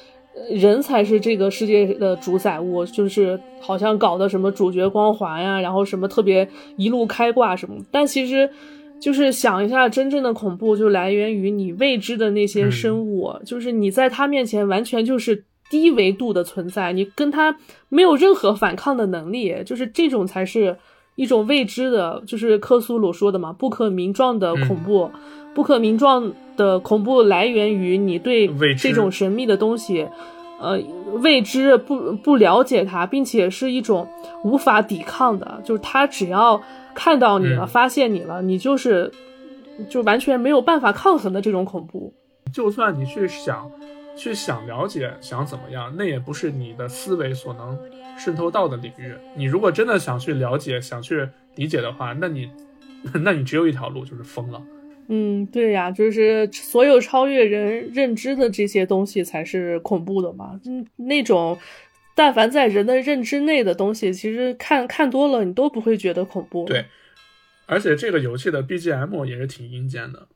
[0.50, 6.48] 人才是这个世界的主宰物，就是好像搞的什么主角光环呀，然后什么特别
[6.78, 8.50] 一路开挂什么，但其实
[8.98, 15.44] 就是想一下，真正的恐怖就来源于你未知的那些生物，嗯、就是你在他面前完全就是。
[15.70, 17.58] 低维度的存在，你跟他
[17.90, 20.78] 没有任何反抗的能力，就是这种才是
[21.16, 25.20] 一种未知的，就是克苏鲁说的嘛，不可名状的恐怖，嗯、
[25.56, 28.48] 不可名状的恐怖来源于你对
[28.78, 30.08] 这种神秘的东西，
[30.60, 30.80] 呃，
[31.22, 34.08] 未知不不了解它，并且是一种
[34.44, 36.62] 无法抵抗的，就是他只要
[36.94, 39.12] 看到你了，嗯、发现你了，你就是
[39.90, 42.14] 就完全没有办法抗衡的这种恐怖，
[42.54, 43.70] 就算你去想。
[44.18, 47.78] 去想了解，想怎么样，那也不是你的思维所能
[48.18, 49.14] 渗透到的领域。
[49.36, 52.50] 你如果真的想去了解，想去理解的话，那你
[53.24, 54.62] 那你只有一条路，就是疯了。
[55.08, 60.60] 嗯，对呀，就是所有超越人认知的这些东西才是恐怖的嘛。
[60.66, 61.58] 嗯，那种
[62.16, 66.66] 但凡在人的认知内的东西，其实看看多了，你都不会觉得恐怖。
[66.66, 66.86] 对，
[67.68, 70.28] 而且这个游戏的 BGM 也是挺阴间的。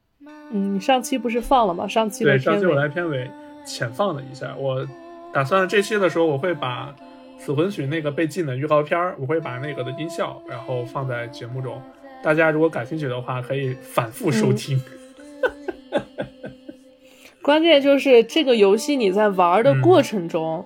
[0.52, 1.88] 嗯，你上期不是放了吗？
[1.88, 3.32] 上期的对，片尾上期我来片尾
[3.66, 4.86] 浅放了一下，我
[5.34, 6.96] 打算这期的时候我会把
[7.44, 11.82] 《死魂曲》那个被禁的预告片儿，我会把那个的音效，然后放在节目中。
[12.24, 14.82] 大家如果感兴趣的话，可以反复收听。
[17.42, 20.66] 关键就是这个游戏你在玩的过程中，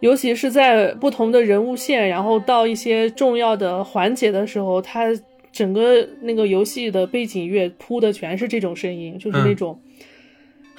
[0.00, 5.08] 尤其是在不同的人物线，然后到一些重要的环节的时候，它
[5.50, 9.80] 整个那个游戏的背景乐铺的全是这种声音，就是那种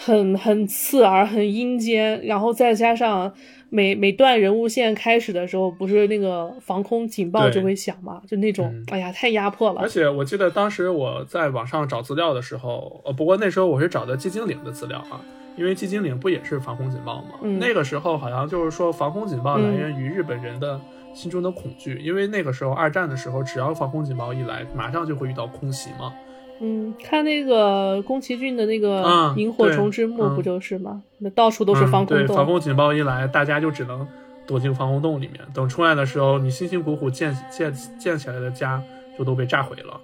[0.01, 3.29] 很很刺耳、很阴间，然后再加上
[3.69, 9.89] 每每段人物线开始的时候，不是那个防空警报就会响嘛，就那种嗯，哎呀，太压迫了而。
[9.89, 15.19] 且我记得当时我在网上找资料的时候，呃，不过那时候我是找的寂静岭的资料啊，
[15.57, 17.31] 因为寂静岭不也是防空警报吗？
[17.41, 20.79] 嗯那个时候好像就是说防空警报来源于日本人的
[21.13, 26.13] 心中的恐惧，因为那个时候二战的时候，只要防空警报一来，马上就会遇到空袭嘛。
[26.61, 31.01] 嗯，看那个宫崎骏的那个嗯《萤火虫之墓》嗯不就是吗？
[31.19, 32.35] 那到处都是防空嗯、对，洞。
[32.35, 34.05] 防空警报一来，大家就只能
[34.45, 35.39] 躲进防空洞里面。
[35.53, 38.81] 等出来的时候，你辛辛苦苦建建建起来的家
[39.17, 39.99] 就都被炸毁了。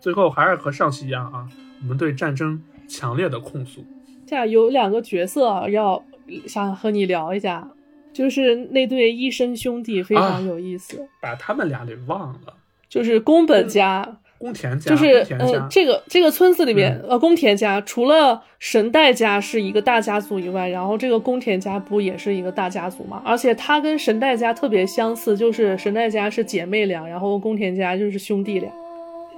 [0.00, 1.46] 最后还是和上期一样啊，
[1.82, 3.84] 我们对战争强烈的控诉。
[4.26, 6.02] 这样有两个角色啊要
[6.46, 7.68] 想和你聊一下，
[8.12, 12.54] 就是那对医生兄弟非啊常有意思，把他们俩给忘了。
[12.88, 23.20] 就是宫本家，宫田家，就是呃这个这个村子里面、呃宫田家除了神代家是一个大家族以外，然后这个宫田家不也是一个大家族嘛？
[23.24, 28.70] 而且他跟神代家特别相似，就是神代家是姐妹俩，然后宫田家就是兄弟俩。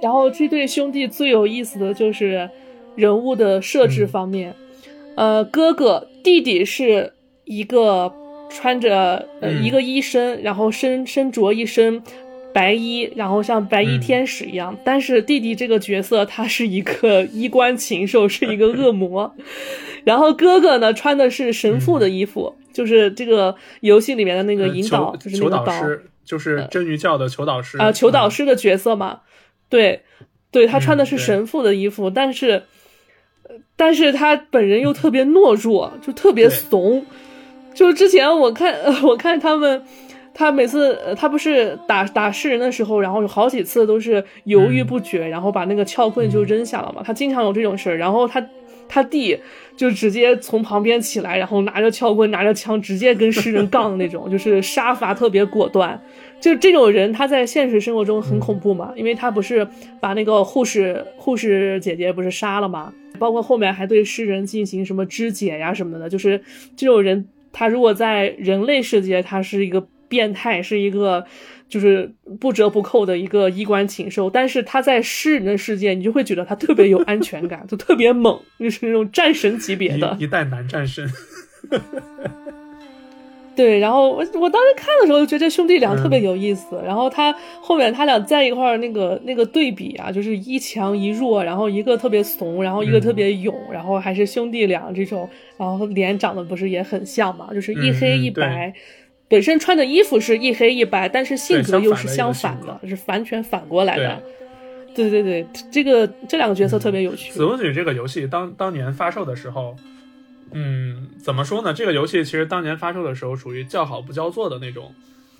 [0.01, 2.49] 然后这对兄弟最有意思的就是
[2.95, 4.53] 人物的设置方面，
[5.15, 7.13] 呃，哥哥弟弟是
[7.45, 8.11] 一个
[8.49, 9.27] 穿着
[9.61, 12.01] 一个医生，然后身身着一身
[12.53, 14.77] 白衣，然后像白衣嗯天使一样。
[14.83, 19.35] 但是弟弟这个角色他是一个 衣冠禽兽，是一个恶魔。
[20.03, 29.21] 然后哥哥呢穿的是神父的衣服，就是这个游戏里面的那个呃引导，求求就是那个导师，就是真鱼教的求导师啊、求导嗯师的角色嘛，
[29.69, 30.01] 对，
[30.49, 32.63] 对他穿的是神父的衣服，但是，
[33.43, 37.05] 呃但是他本人又特别懦弱，就特别怂。
[37.73, 39.83] 就之前我看，呃 我看他们，
[40.33, 47.01] 他每次呃他不是打打世人的时候，然后有好几次都是犹豫嗯不决，然后把那个撬棍就扔下了嘛。
[47.05, 48.45] 他经常有这种事儿，然后他
[48.87, 49.37] 他弟
[49.75, 56.01] 就直接从旁边起来，然后拿着撬棍拿着枪直接跟诗人杠的那种， 就是杀伐特别果断。
[56.39, 59.67] 就这种人，他在现实生活中很恐怖嘛，因为他不是
[59.99, 66.41] 把那个护士护士姐姐不是杀了嘛，包括后面还对诗人进行什么肢解呀什么的，就是
[66.75, 71.25] 这种人，他如果在人类世界，他是一个变态，是一个
[71.69, 80.17] 就是不折不扣的一个衣冠禽兽，但是他在诗人的世界，你就会觉得他特别有安全感，就特别猛，就是那种战神级别的。
[80.19, 81.09] 一一代男战神。
[83.53, 98.73] 对，然后我我当时看的时候就觉得这兄弟俩特别嗯有意思，然后他后面他俩在一块儿那个那个对比啊，就是一强一弱，然后一个特别怂，然后一个特别勇，然后还是兄弟俩这种，然后脸长得不是也很像嘛，就是一黑一白，
[99.31, 104.21] 本身穿的衣服是一黑一白，但是性格又是相相反反的是完全反过来的。
[104.93, 107.31] 对对对，这个这两个角色特别有趣。
[107.31, 109.77] 死魂曲这个游戏当当年发售的时候，
[110.51, 111.73] 嗯，怎么说呢？
[111.73, 114.93] 这个游戏其实当年发售的时候属于叫好不叫座的那种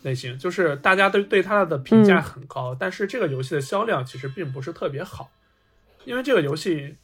[0.04, 5.30] 类型，就是大家对对它的评价嗯很高，但是这个游戏的销量其实并不是特别好，
[6.06, 6.96] 因为这个游戏，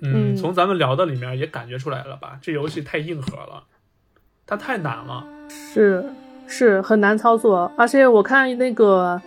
[0.00, 2.40] 嗯，嗯从咱们聊的里面也感觉出来了吧？
[2.42, 3.62] 这游戏太硬核了，
[4.44, 5.24] 它太难了。
[5.48, 6.04] 是
[6.46, 9.20] 是很难操作，而且我看那个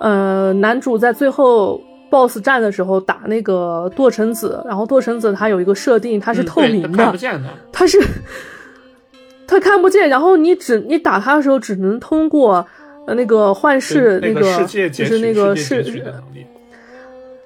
[0.00, 1.80] 呃男主在最后
[2.10, 6.96] BOSS 战的时候打那个堕橙子，然后堕橙子它有一个设定，它是透明的。
[6.98, 7.98] 它看不，见的，它是
[9.46, 12.66] 他看不见，然后你只你打他的时候只能通过
[13.06, 14.40] 呃那个幻视那个
[14.90, 16.46] 就是那个世界世截取的能力。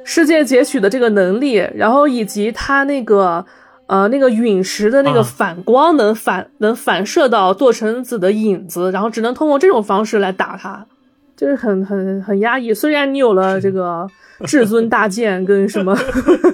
[0.04, 3.44] 世界截取的这个能力，然后以及他那个
[3.92, 10.86] 呃那个陨石的那个啊反光能反、能反射到堕成子的影子，然后只能通过这种方式来打他，
[11.36, 12.72] 就是很很很压抑。
[12.72, 14.08] 虽然你有了这个
[14.46, 15.94] 至尊大剑跟什么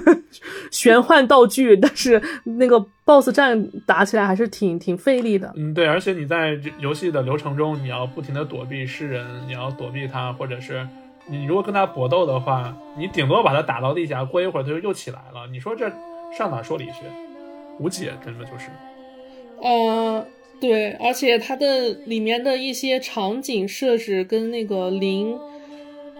[0.69, 5.53] 玄幻道具，但是那个 BOSS 战打起来还是挺挺费力的。
[5.55, 10.85] 嗯，对，而且你在游戏的流程中，你要不停的躲避诗人，你要躲避他，或者是
[11.29, 15.47] 你如果跟他搏斗的话，你顶多把他打到地下，过一会儿他就又起来了。
[15.49, 15.89] 你说这
[16.37, 17.05] 上哪说理去？
[17.79, 18.69] 无解，真的就是。
[19.61, 20.25] 呃，
[20.59, 25.37] 对，而且它的里面的一些场景设置跟那个林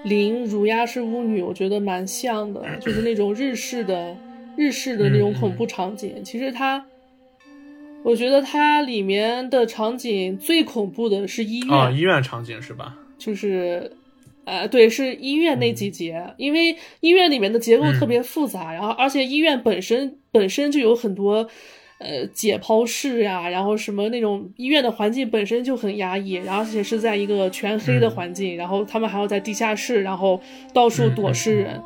[0.03, 4.15] 林如鸦是巫女，我觉得蛮像的，就是那种日式的
[4.57, 6.23] 日式的那种恐怖场景。
[6.23, 6.85] 其实它，
[8.03, 12.97] 我觉得它里面的场景最恐怖的是医院，啊，医院场景是吧？
[13.17, 13.91] 就是。
[14.49, 21.47] 呃，对，是医院那几节，因为医院里面的结构特别复杂，然后而且医院本身本身就有很多，
[21.99, 30.41] 呃，解剖室呀、然后什么那种医院的环境本身就很压抑，然后而且是在一个全黑的环境，然后他们还要在地下室，然后
[30.73, 31.79] 到处躲尸人，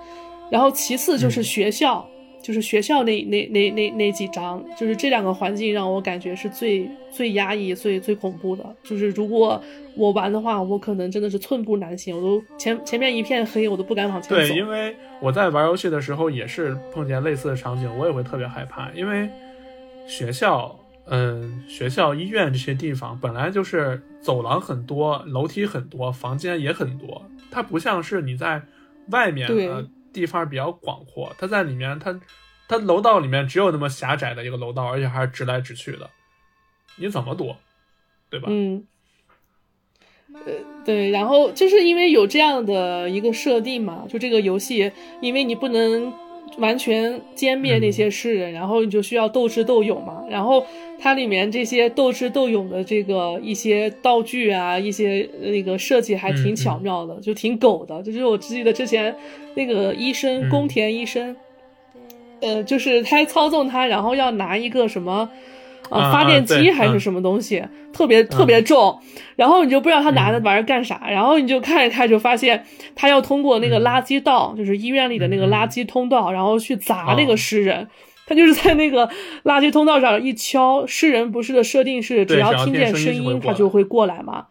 [0.50, 2.08] 然后其次就是学校，
[2.44, 8.64] 就是学校那那那那那几章，就是这两个环境让我感觉是最最压抑、最最恐怖的。
[8.84, 9.60] 就是如果
[9.96, 14.36] 我玩的话，我可能真的是寸步难行，我都前前面一片黑，我都不敢往前走。
[14.36, 19.30] 对，因为我在玩游戏的时候也是碰见类似的场景，我也会特别害怕，因为
[20.06, 20.78] 学校、
[21.08, 28.62] 嗯，学校、医院这些地方本来就是走廊很多，楼梯很多，房间也很多，它不像是你在
[29.12, 32.18] 外面对的地方比较广阔，它在里面，它
[32.68, 36.10] 它楼道里面只有那么狭窄的一个楼道，而且还是直来直去的，
[36.98, 37.58] 你怎么躲，
[38.30, 38.48] 对吧？
[38.50, 38.86] 嗯，
[40.34, 40.54] 呃，
[40.86, 44.92] 对，然后就是因为有这样的一个设定嘛，就这个游戏，
[45.22, 46.14] 因为你不能
[46.58, 50.24] 完全歼灭那些诗人，然后你就需要斗智斗勇嘛。
[50.30, 50.66] 然后
[51.04, 58.02] 它里面这些斗智斗勇的这个一些道具啊，一些那个设计还挺巧妙的，就挺狗的。
[58.02, 59.14] 就是我记得之前
[59.56, 60.50] 那个医生嗯。
[60.50, 61.36] 宫田医生，
[62.40, 65.30] 呃，就是他操纵他，然后要拿一个什么。
[65.90, 68.98] 啊呃，发电机还是什么东西，特别特别重，
[69.36, 70.44] 然后你就不知道他拿那嗯。
[70.44, 72.64] 玩意儿干啥，然后你就看一看，就发现
[72.96, 77.28] 他要通过那个垃圾道，就是医院里的那个垃圾通道，然后去砸那哦。
[77.28, 77.90] 个诗人。
[78.26, 79.08] 他就是在那个
[79.44, 84.46] 垃圾通道上一敲，诗人不是的设定是只要听见声音，他就会过来嘛。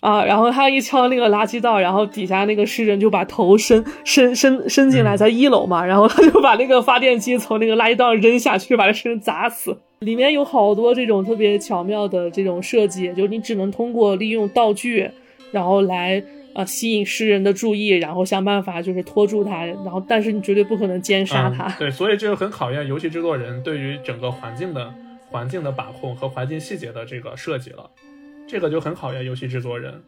[0.00, 9.78] 啊，然后他一敲那个垃圾道，然后底下那个诗人就把头伸伸伸伸进来，嗯在一楼嘛，然后他就把那个发电机从那个垃圾道扔下去，把这诗人砸死。
[10.00, 15.08] 里面有好多这种特别巧妙的这种设计，就你只能通过利用道具，
[15.52, 16.20] 然后来
[16.54, 21.66] 呃吸引诗人的注意，然后想办法就是拖住他，然后但是你绝对不可能奸杀他。
[21.66, 21.74] 嗯。
[21.78, 24.92] 对，所以这就很考验游戏制作人对于整个环境的
[25.30, 27.90] 环境的把控和环境细节的这个设计了。
[28.48, 30.02] 这个就很考验游戏制作人。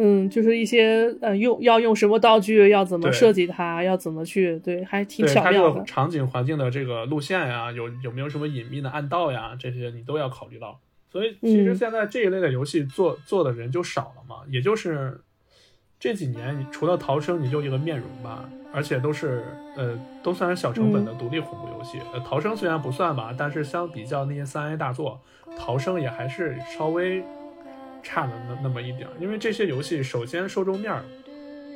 [0.00, 5.84] 嗯，就是一些呃用要用什么道具，要怎么设计它，要怎么去，对，还挺对它这个巧妙的。
[5.84, 10.78] 场景环境的这个路线呀，有有没有什么隐秘的暗道呀，这些你都要考虑到。
[11.10, 15.20] 所以其实嗯现在这一类的游戏做做的人就少了嘛，也就是
[16.00, 19.42] 这几年，你除了逃生，你就一个面容吧，而且都是
[19.76, 21.98] 呃都算是小成本的独立恐怖游戏。
[22.12, 25.20] 呃，逃生虽然不算吧，但是相比较那些三 A 大作，
[25.58, 27.24] 逃生也还是稍微
[28.02, 29.12] 差了那那么一点儿。
[29.18, 30.94] 因为这些游戏首先受众面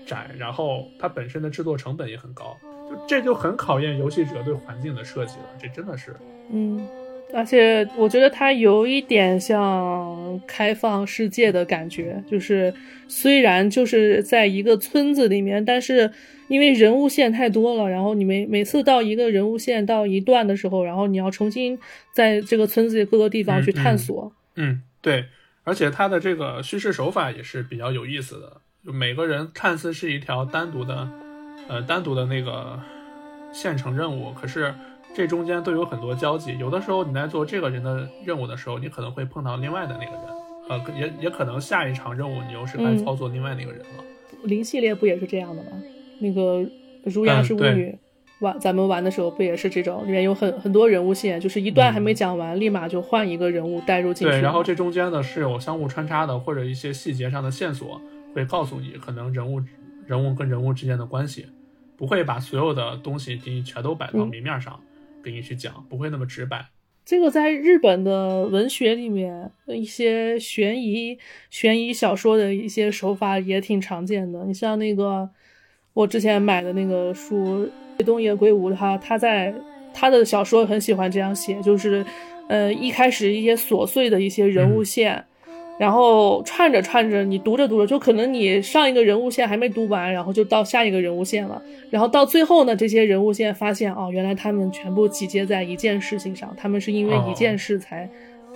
[0.07, 2.57] 窄，然后它本身的制作成本也很高，
[2.89, 5.47] 就这就很考验游戏者对环境的设计了。
[5.61, 6.15] 这真的是，
[6.51, 6.87] 嗯，
[7.35, 12.73] 而且我觉得它有一点像开放世界的感觉，就是
[13.09, 16.11] 虽然就是在一个村子里面，但是
[16.49, 21.79] 因为人物线太多了，然后你每每次到一个人物线到一段的时候，然后你要重新
[22.13, 24.31] 在这个村子里各个地方去探索。
[24.57, 25.25] 嗯，对，
[25.65, 28.59] 而且它的这个叙事手法也是比较有意思的。
[28.85, 31.09] 就每个人看似是一条单独的，
[31.69, 32.79] 呃，单独的那个
[33.53, 34.75] 线程任务，可是
[35.15, 36.57] 这中间都有很多交集。
[36.59, 40.23] 有的时候你在做这个人的任务的时候，你可能会碰到另外的那个人，
[40.69, 44.05] 呃，也也可能下一场任务你又是该嗯操作另外那个人了。
[44.45, 45.71] 零系列不也是这样的吗？
[46.19, 46.65] 那个
[47.05, 47.99] 如鸦嗯对是巫女。
[48.41, 54.37] 玩咱们玩的时候不也是这种，里面有很很多人物线，就是一段还没讲完，立马就换一个人物带入进去。
[54.39, 58.01] 然后这中间呢是有相互穿插的，或者一些细节上的线索
[58.35, 59.63] 会告诉你可能人物
[60.07, 61.47] 人物跟人物之间的关系，
[61.97, 64.81] 不会把所有的东西给你全都摆到嗯明面上、
[65.23, 66.67] 给你去讲，不会那么直白。
[67.05, 71.19] 这个在日本的文学里面，一些悬疑
[71.51, 74.45] 悬疑小说的一些手法也挺常见的。
[74.45, 75.29] 你像那个
[75.95, 77.69] 我之前买的那个书，
[78.07, 79.53] 东野圭吾他他在
[79.93, 82.07] 他的小说很喜欢这样写，就是
[82.49, 85.25] 呃一开始一些琐碎的一些人物线。
[85.83, 91.61] 然后串着串着，你读着读着，就可能你上一个人物线还没读完，然后就到下一个人物线了。
[91.91, 98.09] 然后到最后呢，这些人物线发现哦，原来他们全部集结在一件事情上，他们是因为一件事才、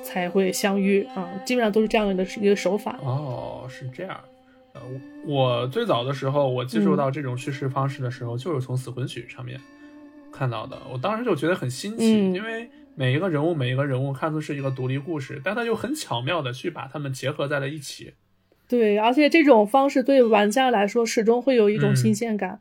[0.04, 2.96] 才会相遇啊、基本上都是这样的一个手法。
[3.02, 4.20] 哦，是这样。
[4.74, 4.80] 呃，
[5.26, 9.58] 我最早的时候，我接嗯触到这种叙事方式的时候，就是从《死魂曲》上面
[10.32, 10.78] 看到的。
[10.92, 18.14] 我当时就觉得很新奇，嗯因为每一个人物，每一个人物看似是一个独立故事，但他又很巧妙的去把他们结合在了一起。
[18.66, 22.58] 对，而且这种方式对玩家来说始终会有一种嗯新鲜感，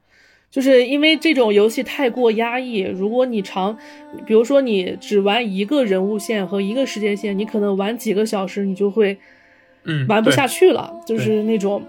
[0.51, 2.81] 就是因为这种游戏太过压抑。
[2.81, 3.77] 如果你长，
[4.25, 9.17] 比如说你只玩一个人物线和一个时间线，你可能玩几个小时，你就会
[9.86, 11.81] 嗯，玩不下去了，就是那种。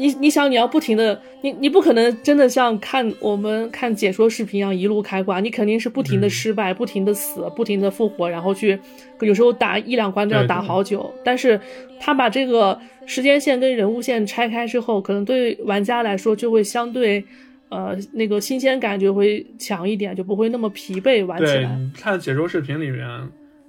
[0.00, 8.78] 你你想你要不停的，你你不可能真的像看我们看解说视频一样一路开挂，你肯定是不停的嗯失败，不停的死，不停的复活，然后去
[9.20, 11.12] 有时候打一两关都要打好久。
[11.22, 11.60] 但是
[12.00, 17.22] 他把这个时间线跟人物线拆开之后，可能对玩家来说就会相对
[17.68, 21.76] 呃那个新鲜感就会强一点，就不会那么疲惫玩起对，来。
[21.76, 23.06] 你看解说视频里面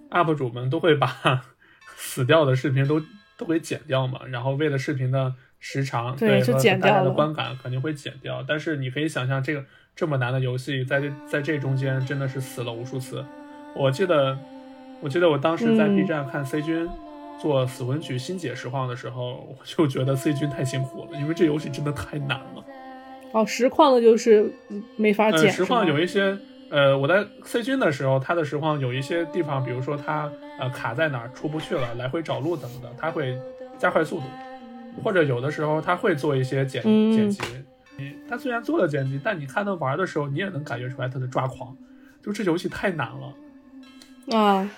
[0.09, 1.41] ，UP 主们都会把
[1.97, 3.01] 死掉的视频都
[3.37, 8.43] 都给剪掉嘛，然后为了视频的时长，对，就和大家的剪掉了观感肯定会减掉。
[8.45, 9.63] 但是你可以想象，这个
[9.95, 13.23] 这么难的游戏，在这在这中间真的是死了无数次。
[13.75, 14.37] 我记得，
[14.99, 16.89] 我记得我当时在嗯 B 站看 C 君
[17.39, 22.65] 做《死魂曲》新解实况的时候，我就觉得 C 君太辛苦了，因为这游戏真的太难了。
[23.31, 26.37] 哦，实况的就是嗯没法呃，剪，实况有一些，
[26.69, 33.37] 呃，我在 C 君的时候，它的实况有一些地方，比如说它呃卡在哪儿出不去了，来回找路怎么的，它会
[33.77, 34.23] 加快速度，
[35.03, 37.41] 或者有的时候他会做一些剪、嗯剪辑。
[37.97, 41.75] 你它虽然做了剪辑，但你看他玩的时候，你也能感觉出来他的抓狂，
[42.23, 44.37] 就这游戏太难了。
[44.37, 44.69] 啊，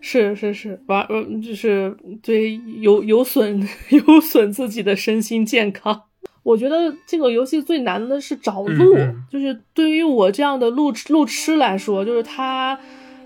[0.00, 6.02] 是是是，玩呃就是对有有损 有损自己的身心健康。
[6.42, 12.78] 我觉得这个游戏最难的是找路，嗯嗯就是对于我这样的路痴路痴来说，就是它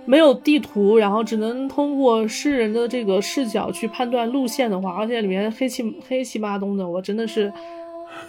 [0.06, 7.52] 没有地图，然后只能通过诗人的这个视角去判断路线的话，而且里面黑漆黑漆八东的，我真的是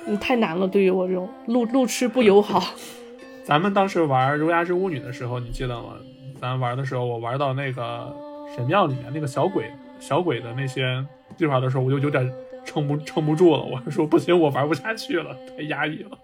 [0.06, 2.64] 嗯太难了，对于我这种路路痴不友好。
[3.44, 5.96] 咱们当时玩《儒雅之巫女》的时候，你记得吗？
[6.42, 8.14] 咱玩的时候，我玩到那个
[8.56, 9.70] 神庙里面那个小鬼
[10.00, 11.06] 小鬼的那些
[11.38, 12.30] 地方的时候，我就有点
[12.66, 13.64] 撑不撑不住了。
[13.64, 16.18] 我就说不行，我玩不下去了，太压抑了。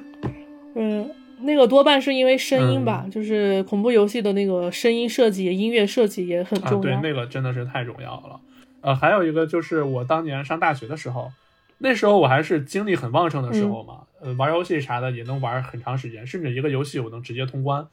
[0.74, 1.10] 嗯，
[1.40, 7.00] 那个多半是因为声音吧，嗯就是恐怖游戏的那个声音设计、音乐设计也很啊，对，重要。
[7.00, 8.40] 那个真的是太重要了。
[8.80, 11.30] 呃，还有一个就是我当年上大学的时候，
[11.78, 17.86] 那时候我还是精力很旺盛的时候嘛，呃，玩游戏啥的也能玩很长时间，甚至一个游戏我能直接通关。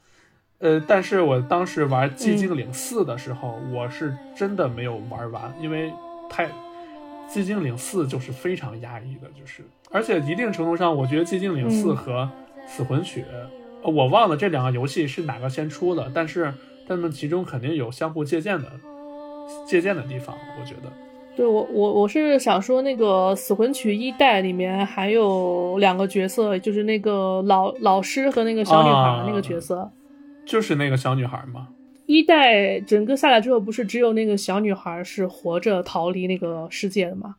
[0.60, 5.92] 呃，但是我当时玩《寂静岭四》的时候，我是真的没有玩完，因为
[6.30, 6.46] 太
[7.28, 12.22] 《寂静岭四》就是非常压抑的，就是而且一定程度上，我觉得《寂静岭四》嗯和
[12.66, 13.20] 《死魂曲》
[13.82, 16.52] 呃我忘了这两个游戏是哪个先出的，但是
[16.88, 18.72] 他们其中肯定有相互借鉴的
[19.66, 20.90] 借鉴的地方，我觉得。
[21.36, 29.90] 对我我我是想说，那个《死魂曲》一代里面还有两个角色，就是那个老老师和那个小女孩、啊那个角色。
[30.46, 31.68] 就是那个小女孩嘛，
[32.06, 37.34] 一代整个下来之后，不是只有那个小女孩是活着逃离那个世界的吗？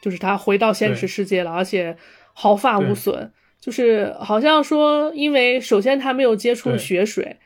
[0.00, 1.96] 就是她回到现实世界了，而且
[2.32, 3.32] 毫发无对损。
[3.60, 7.36] 就是好像说，因为首先他没有接触血水，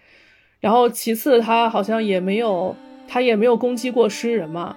[0.60, 2.76] 然后其次他好像也没有，
[3.08, 4.76] 他也没有攻击过诗人嘛。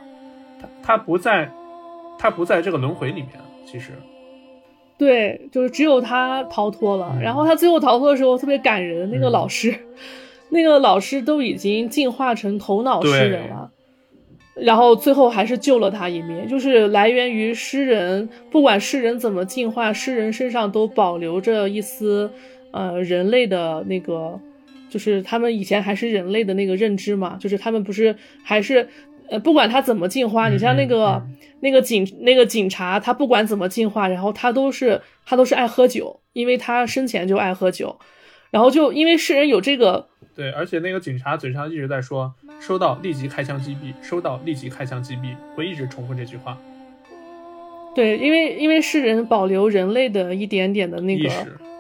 [0.60, 1.52] 他他不在，
[2.18, 3.30] 他不在这个轮回里面，
[3.66, 3.92] 其实。
[4.98, 7.12] 对，就是只有他逃脱了。
[7.14, 9.76] 嗯然后他最后逃脱的时候特别感人，那个嗯老师，
[10.50, 13.67] 那个老师都已经进化成头脑诗人了，
[14.60, 22.32] 然后最后还是救了他一命，就是来源于诗人，不管诗人怎么进化，诗人身上都保留着一丝
[22.72, 24.40] 呃人类的那个，
[24.90, 28.88] 就是他们以前还是人类的那个认知嘛，就是他们不是还是。
[29.30, 31.22] 呃，不管他怎么进化，你像那个、
[31.60, 38.00] 那个警那个警察，他不管怎么进化，然后他都是他都是爱喝酒，因为他生前就爱喝酒，
[38.52, 46.58] 然后就因为世人有这个对，而且那个警察嘴上一直在说“收到，立即开枪击毙”，收到，立即开枪击毙，会一直重复这句话。
[47.96, 51.30] 对，因为因为世人保留人类的一点点的那个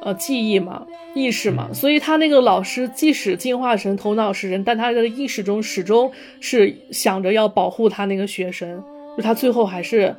[0.02, 6.12] 呃记忆嘛，意识嘛，嗯所以他那个老师即使进化成头脑是人，但他的意识中始终
[6.42, 8.84] 是想着要保护他那个学生，
[9.16, 10.16] 就他最后还是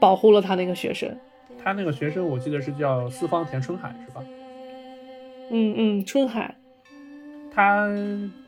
[0.00, 1.08] 保护了他那个学生。
[1.62, 4.20] 他那个学生，我记得是叫四方田春海，是吧？
[5.50, 6.56] 嗯嗯，春海，
[7.52, 7.88] 他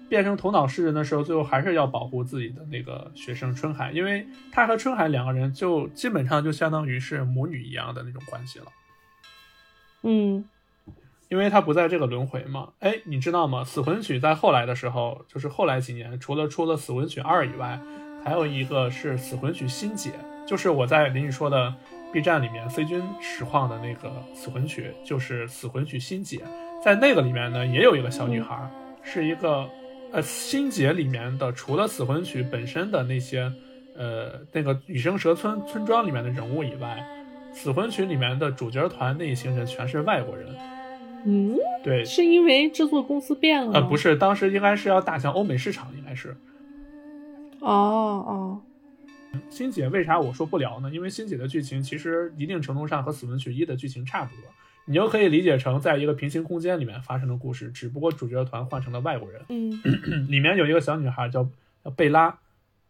[0.08, 8.66] 变成头脑诗人的时候，最后还是要保护自己的那个学生春海，因为他和春海两个人就基本上就相当于是母女一样的那种关系了。
[10.02, 10.44] 嗯
[11.28, 12.70] 因为他不在这个轮回嘛。
[12.80, 13.62] 哎，你知道吗？
[13.62, 17.80] 死魂曲在后来的时候，就是后来几年，除了出了死魂曲二以外，
[18.24, 20.10] 还有一个是死魂曲新解，
[20.44, 21.72] 就是我在林宇说的
[22.12, 26.40] B 站里面飞君实况的那个死魂曲，就是死魂曲心结，
[26.82, 28.58] 在那个里面呢，也有一个小女孩，
[29.02, 29.68] 是一个
[30.12, 33.52] 呃心结里面的，除了死魂曲本身的那些
[33.94, 37.04] 呃那个羽生蛇村村庄里面的人物以外，
[37.52, 40.46] 死魂曲里面的主角团那一行人全是外国人。
[41.26, 43.74] 嗯，对，是因为制作公司变了？
[43.74, 46.34] 呃，不是，当时应该是要打向欧美市场，应该是。
[47.58, 48.60] 哦哦，
[49.50, 50.88] 新姐为啥我说不聊呢？
[50.90, 54.44] 因为新姐的剧情其实一定程度上和死魂曲一的剧情差不多，
[54.90, 59.40] 你就可以理解成在一个平行空间里面发生的故事，只不过主角团换成了外国人。
[59.48, 59.70] 嗯
[60.28, 61.48] 里面有一个小女孩叫
[61.84, 62.36] 叫贝拉，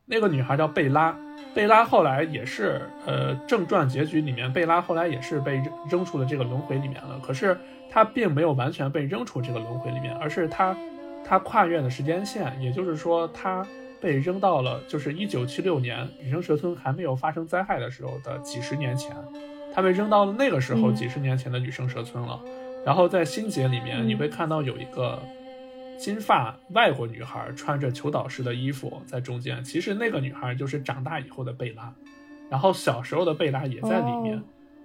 [0.06, 1.14] 那个女孩叫贝拉，
[1.54, 7.20] 贝拉后来也是呃正传结局里面，贝拉后来也是被扔扔出了这个轮回里面了。
[7.22, 7.54] 可是
[7.90, 10.74] 她并没有完全被扔出这个轮回里面，而是她
[11.22, 13.62] 她跨越的时间线，也就是说她
[14.00, 19.14] 被扔到了就是一九七六年羽生蛇村还没有发生灾害的时候的几十年前，
[19.74, 22.40] 她被扔到了那个时候嗯几十年前的女生蛇村了。
[22.84, 25.22] 然后在新节里面，嗯你会看到有一个
[25.98, 31.92] 金发外国女孩穿着求导师的衣服在中间，其实那个女孩就是长大以后的贝拉，
[32.48, 34.38] 然后小时候的贝拉也在里面。
[34.38, 34.42] 哦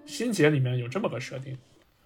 [0.08, 1.58] 新节里面有这么个设定，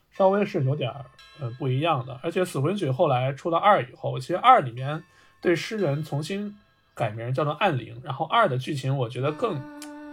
[0.09, 1.03] 稍微是有点儿
[1.41, 2.17] 呃不一样的。
[2.23, 5.03] 而且死魂曲后来出了二以后，其实二里面
[5.41, 6.55] 对诗人重新
[6.95, 9.59] 改名叫做暗灵，然后二的剧情我觉得更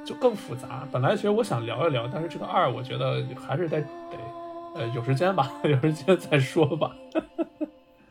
[0.06, 0.86] 就更复杂。
[0.92, 3.86] 本来其实我想聊一聊，但是这个二我觉得还是得得
[4.76, 6.94] 呃有时间吧， 有时间再说吧。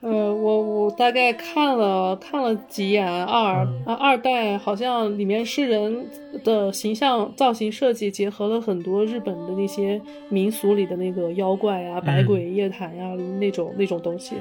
[0.01, 6.05] 呃，我我大概看了看了几眼二、嗯啊，二代好像里面诗人
[6.43, 9.99] 的形象造型设计结合了很多日本的那些
[10.29, 14.35] 民俗里的那个妖怪啊、百嗯鬼夜谭呀、那种那种东西。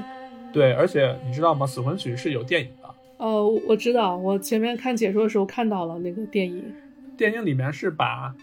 [0.53, 1.65] 对，而且你知道吗？
[1.65, 2.87] 死魂曲是有电影的，
[3.25, 6.63] 哦，我知道，我前面看解说的时候看到了那个电影。
[7.17, 8.33] 电影里面是把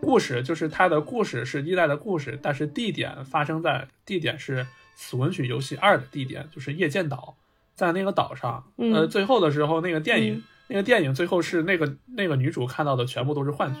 [0.00, 4.58] 故事，就是它的故事是一代的故事，但是地点发生在地点是
[4.94, 7.36] 《死魂曲》游戏二的地点，就是夜见岛，
[7.74, 8.64] 在那个岛上。
[8.78, 13.80] 嗯呃，最后的时候，那个电影，嗯那个电影最后是那个那个女主看到的全部都是幻觉。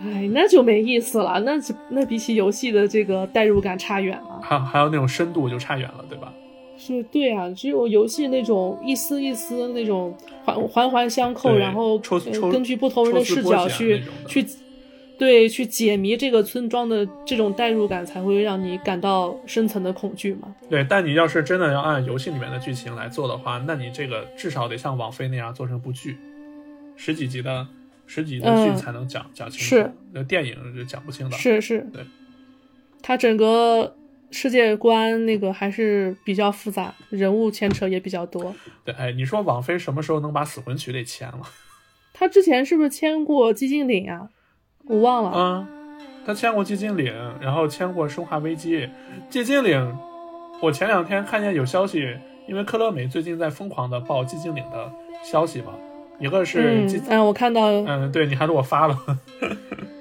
[0.00, 4.40] 哎，那就没意思了，那就那比起游戏的这个代入感差远了。
[4.42, 6.32] 还还有那种深度就差远了，对吧？
[6.78, 14.46] 是对啊，只有游戏那种一丝一丝那种环环环相扣，然后抽呃抽根据不同人的视角去去
[15.18, 20.54] 对去解谜这个村庄的这种代入感，才会让你感到深层的恐惧嘛。
[20.70, 26.16] 对，但你要是真的要按游戏里面的剧情来做的话，那你这个至少得像网飞那样做成部剧，
[26.94, 27.66] 十几集的
[28.06, 29.64] 十几集的剧嗯才能讲、讲清楚。
[29.64, 31.36] 是，那电影是讲不清的。
[31.36, 32.04] 是是，对，
[33.02, 33.96] 它整个
[34.30, 38.54] 世界观那个还是比较复杂，人物牵扯也比较多。
[38.84, 41.40] 对，哎，你说网飞什么时候能把《死魂曲》给签了？
[42.12, 44.28] 他之前是不是签过寂静岭啊？
[44.86, 45.30] 我忘了。
[45.30, 45.68] 啊，
[46.26, 48.76] 他签过《寂静岭》，然后签过《生化危机》。
[49.30, 49.78] 《寂静岭》，
[50.60, 54.92] 我前两天看见有消息，因为科乐美最近在疯狂的报《寂静岭》的
[55.22, 55.72] 消息嘛，
[56.18, 58.98] 一个是嗯，嗯，我看到了，嗯，对，你还给我发了。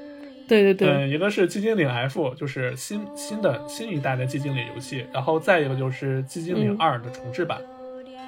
[0.47, 7.59] 对对对，嗯，一个是寂静岭 F，就是新新的新一代的寂静岭游戏，然后再一个就是寂静岭嗯二的重置版，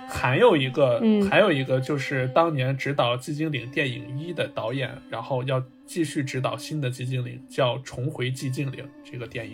[0.08, 9.54] 还有一个、嗯还有一个就是当年指导寂静岭电影一的导演，然后要继续指导新的寂静岭，叫《重回寂静岭》这个电影。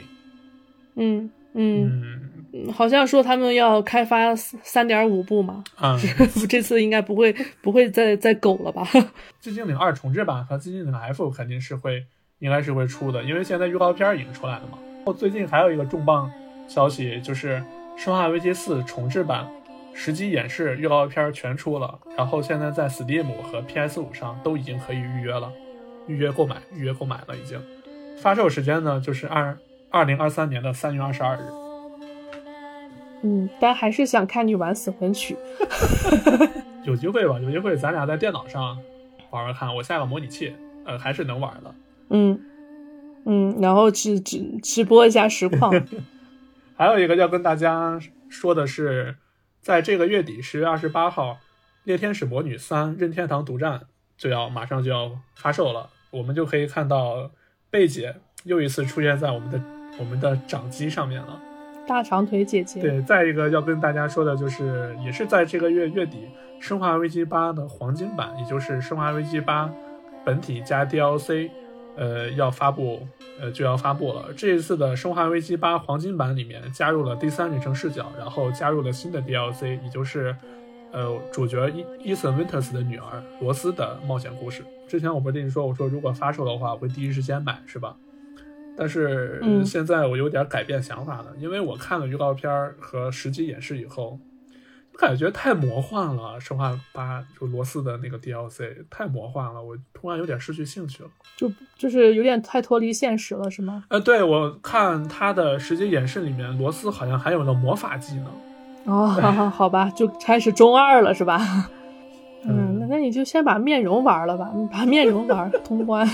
[0.95, 2.31] 嗯嗯。
[2.71, 5.99] 好像说他们要开发三点五部嘛，嗯，
[6.47, 8.87] 这次应该不会不会再再狗了吧？
[9.43, 12.05] 寂静岭二重置版和寂静岭 F 肯定是会
[12.39, 14.77] 应该是会出的，因为现在预告片已经出来了嘛。
[14.97, 16.31] 然后最近还有一个重磅
[16.67, 17.57] 消息，就是
[18.01, 19.47] 《生化危机四》重置版
[19.93, 25.51] 实机演示预告片全出了，然后现在在 Steam 和 PS 五上都已经可以预约了，
[26.07, 27.61] 预约购买，预约购买了已经。
[28.19, 29.57] 发售时间呢就是二
[29.89, 31.39] 二零二三年的三月二十二日。
[33.21, 35.37] 嗯，但还是想看你玩死魂曲。
[36.83, 38.77] 有机会吧，有机会咱俩在电脑上
[39.31, 40.53] 玩玩看，我下个模拟器，
[40.85, 41.73] 呃，还是能玩的。
[42.09, 42.39] 嗯
[43.25, 45.73] 嗯，然后直直直播一下实况。
[46.77, 47.99] 还有一个要跟大家
[48.29, 49.15] 说的是，
[49.61, 51.31] 在这个月底十月二十八号，
[51.83, 53.79] 《猎天使魔女三：任天堂独占》
[54.17, 57.31] 就要马上就要发售了，我们就可以看到
[57.69, 59.61] 贝姐又一次出现在我们的
[59.97, 61.41] 我们的掌机上面了。
[61.87, 66.17] 大长腿姐姐，对，再一个要跟大家说的就是，也是在这个月月底，
[66.63, 69.65] 《生化危机八》的黄金版，也就是《生化危机八》
[70.25, 71.49] 本体加 DLC，
[71.95, 73.07] 呃，要发布，
[73.39, 74.33] 呃，就要发布了。
[74.35, 80.35] 这一次的《生化危机八》黄金版里面加入了第三人称视角，然后加入了新的 DLC，也就是，
[80.91, 84.63] 呃，主角伊伊森·温特斯的女儿罗斯的冒险故事。
[84.87, 87.95] 之前我不是跟你说，我说如果发售的话，我会第一时间买，是吧？
[88.77, 94.19] 但是嗯现在我有点改变想法了，因为我看了预告片和实际演示以后，
[94.97, 96.39] 感觉太魔幻了。
[96.39, 101.09] 生化八就罗斯的那个 DLC 太魔幻了，我突然有点失去兴趣了。
[101.37, 103.83] 就就是有点太脱离现实了，是吗？
[103.89, 108.27] 呃，对我看他的实际演示里面，罗斯好像还有了魔法技能。
[108.85, 111.39] 哦，好 好好吧，就开始中二了，是吧？
[112.47, 116.07] 嗯，嗯那那你就先把面容玩了吧， 把面容玩通关。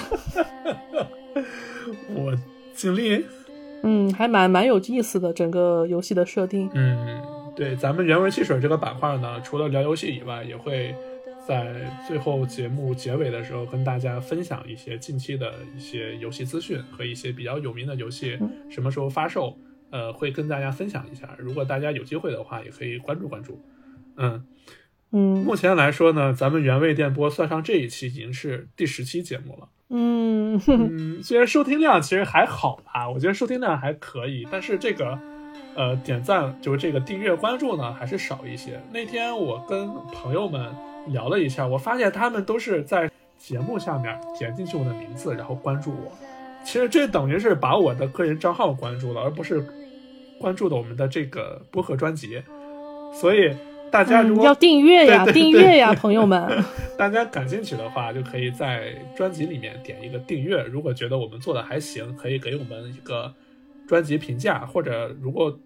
[2.16, 2.34] 我
[2.74, 3.26] 尽力。
[3.84, 6.70] 嗯，还蛮蛮有意思的，整个游戏的设定。
[6.74, 7.22] 嗯，
[7.61, 10.95] 对，咱们原味汽水这个板块呢，除了聊游戏以外，也会
[11.47, 11.75] 在
[12.07, 18.35] 最后节目结尾的时候跟大家分享一些近期的一些游戏资讯和一些比较有名的游戏
[18.67, 19.55] 什么时候发售，
[19.91, 21.35] 呃，会跟大家分享一下。
[21.38, 23.63] 如果大家有机会的话，也可以关注关注。
[24.17, 24.43] 嗯，
[25.11, 29.69] 嗯目前来说呢，咱们原味电波算上这一期已经是第十期节目了。
[29.91, 35.19] 嗯嗯，虽然收听量其实还好吧，我觉得收听量还可以，但是这个
[35.76, 38.80] 呃点赞就是这个订阅关注呢还是少一些。
[38.91, 40.73] 那天我跟朋友们
[41.07, 46.11] 聊了一下，我发现他们都是在节目下面点进去我的名字，然后关注我。
[46.64, 49.65] 其实这等于是把我的个人账号关注了，而不是
[50.39, 52.41] 关注的我们的这个播客专辑。
[53.14, 53.52] 所以
[53.89, 56.64] 大家如嗯，果、要订阅呀，对 对订阅呀，朋友们。
[56.98, 60.61] 大家感兴趣的话，就可以在专辑里面点一个订阅。
[60.64, 63.34] 如果觉得我们做的还行，可以给我们一个
[63.91, 65.59] 专辑评价，或者如果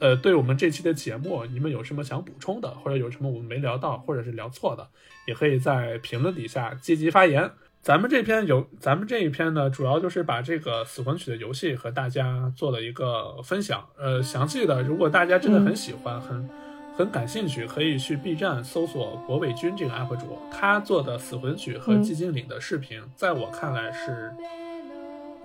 [0.00, 4.88] 呃对我们这期的节目你们有什么想补充的，或者有什么我们没聊到，或者是聊错的，
[5.28, 7.48] 也可以在评论底下积极发言。
[7.80, 13.88] 咱们这篇有，咱们这一篇呢，主要就是把这个死魂曲的游戏和大家做了一个分享。
[13.96, 16.48] 呃，详细的，如果大家真的很喜欢，很
[16.96, 24.32] 很感兴趣，可以去 B 站搜索博伟军这个 UP 主，他做的死魂曲和嗯寂静岭的视频，在我看来是，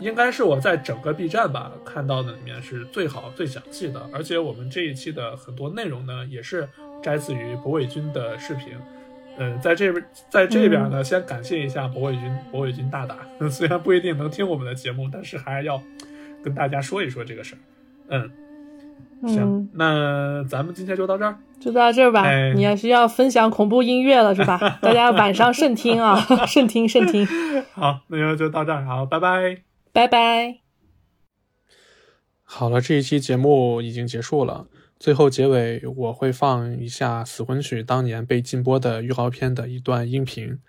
[0.03, 6.67] 应该是我在整个 B 站吧看到的里面是最好最详细的，而且我们这一期的很多内容呢，也是
[7.01, 8.73] 摘自于博伟军的视频。
[9.38, 13.17] 嗯，在这边，在这边呢，先感谢一下博伟军，博伟军大大，
[13.49, 15.81] 虽然不一定能听我们的节目，但是还要
[16.43, 17.59] 跟大家说一说这个事儿。
[18.09, 18.31] 嗯，
[19.27, 21.35] 行，嗯，那咱们今天就到这儿。
[21.59, 22.23] 就到这儿吧。
[22.23, 24.59] 哎你还是要分享恐怖音乐了是吧？
[24.84, 27.25] 大家晚上慎听啊，慎 听慎听。
[27.73, 29.73] 好，那就就到这儿，好，拜拜。
[29.94, 30.60] 拜拜。
[32.41, 34.68] 好了，这一期节目已经结束了。
[34.99, 40.60] 最后结尾我会放一下《死魂曲》当年被禁播的预告片的一段音频。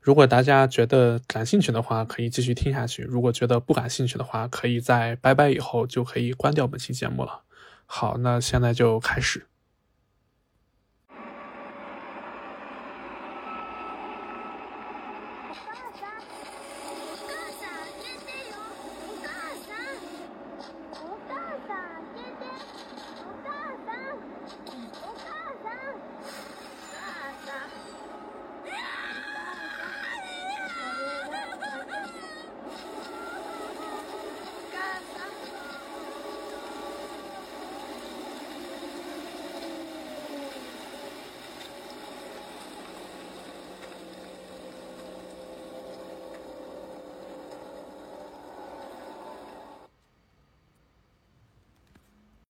[0.00, 7.42] 如果大家觉得感兴趣的话，可以继续听下去；如果觉得不感兴趣的话，可以在拜拜以后就可以关掉本期节目了。
[7.86, 9.46] 好，那现在就开始。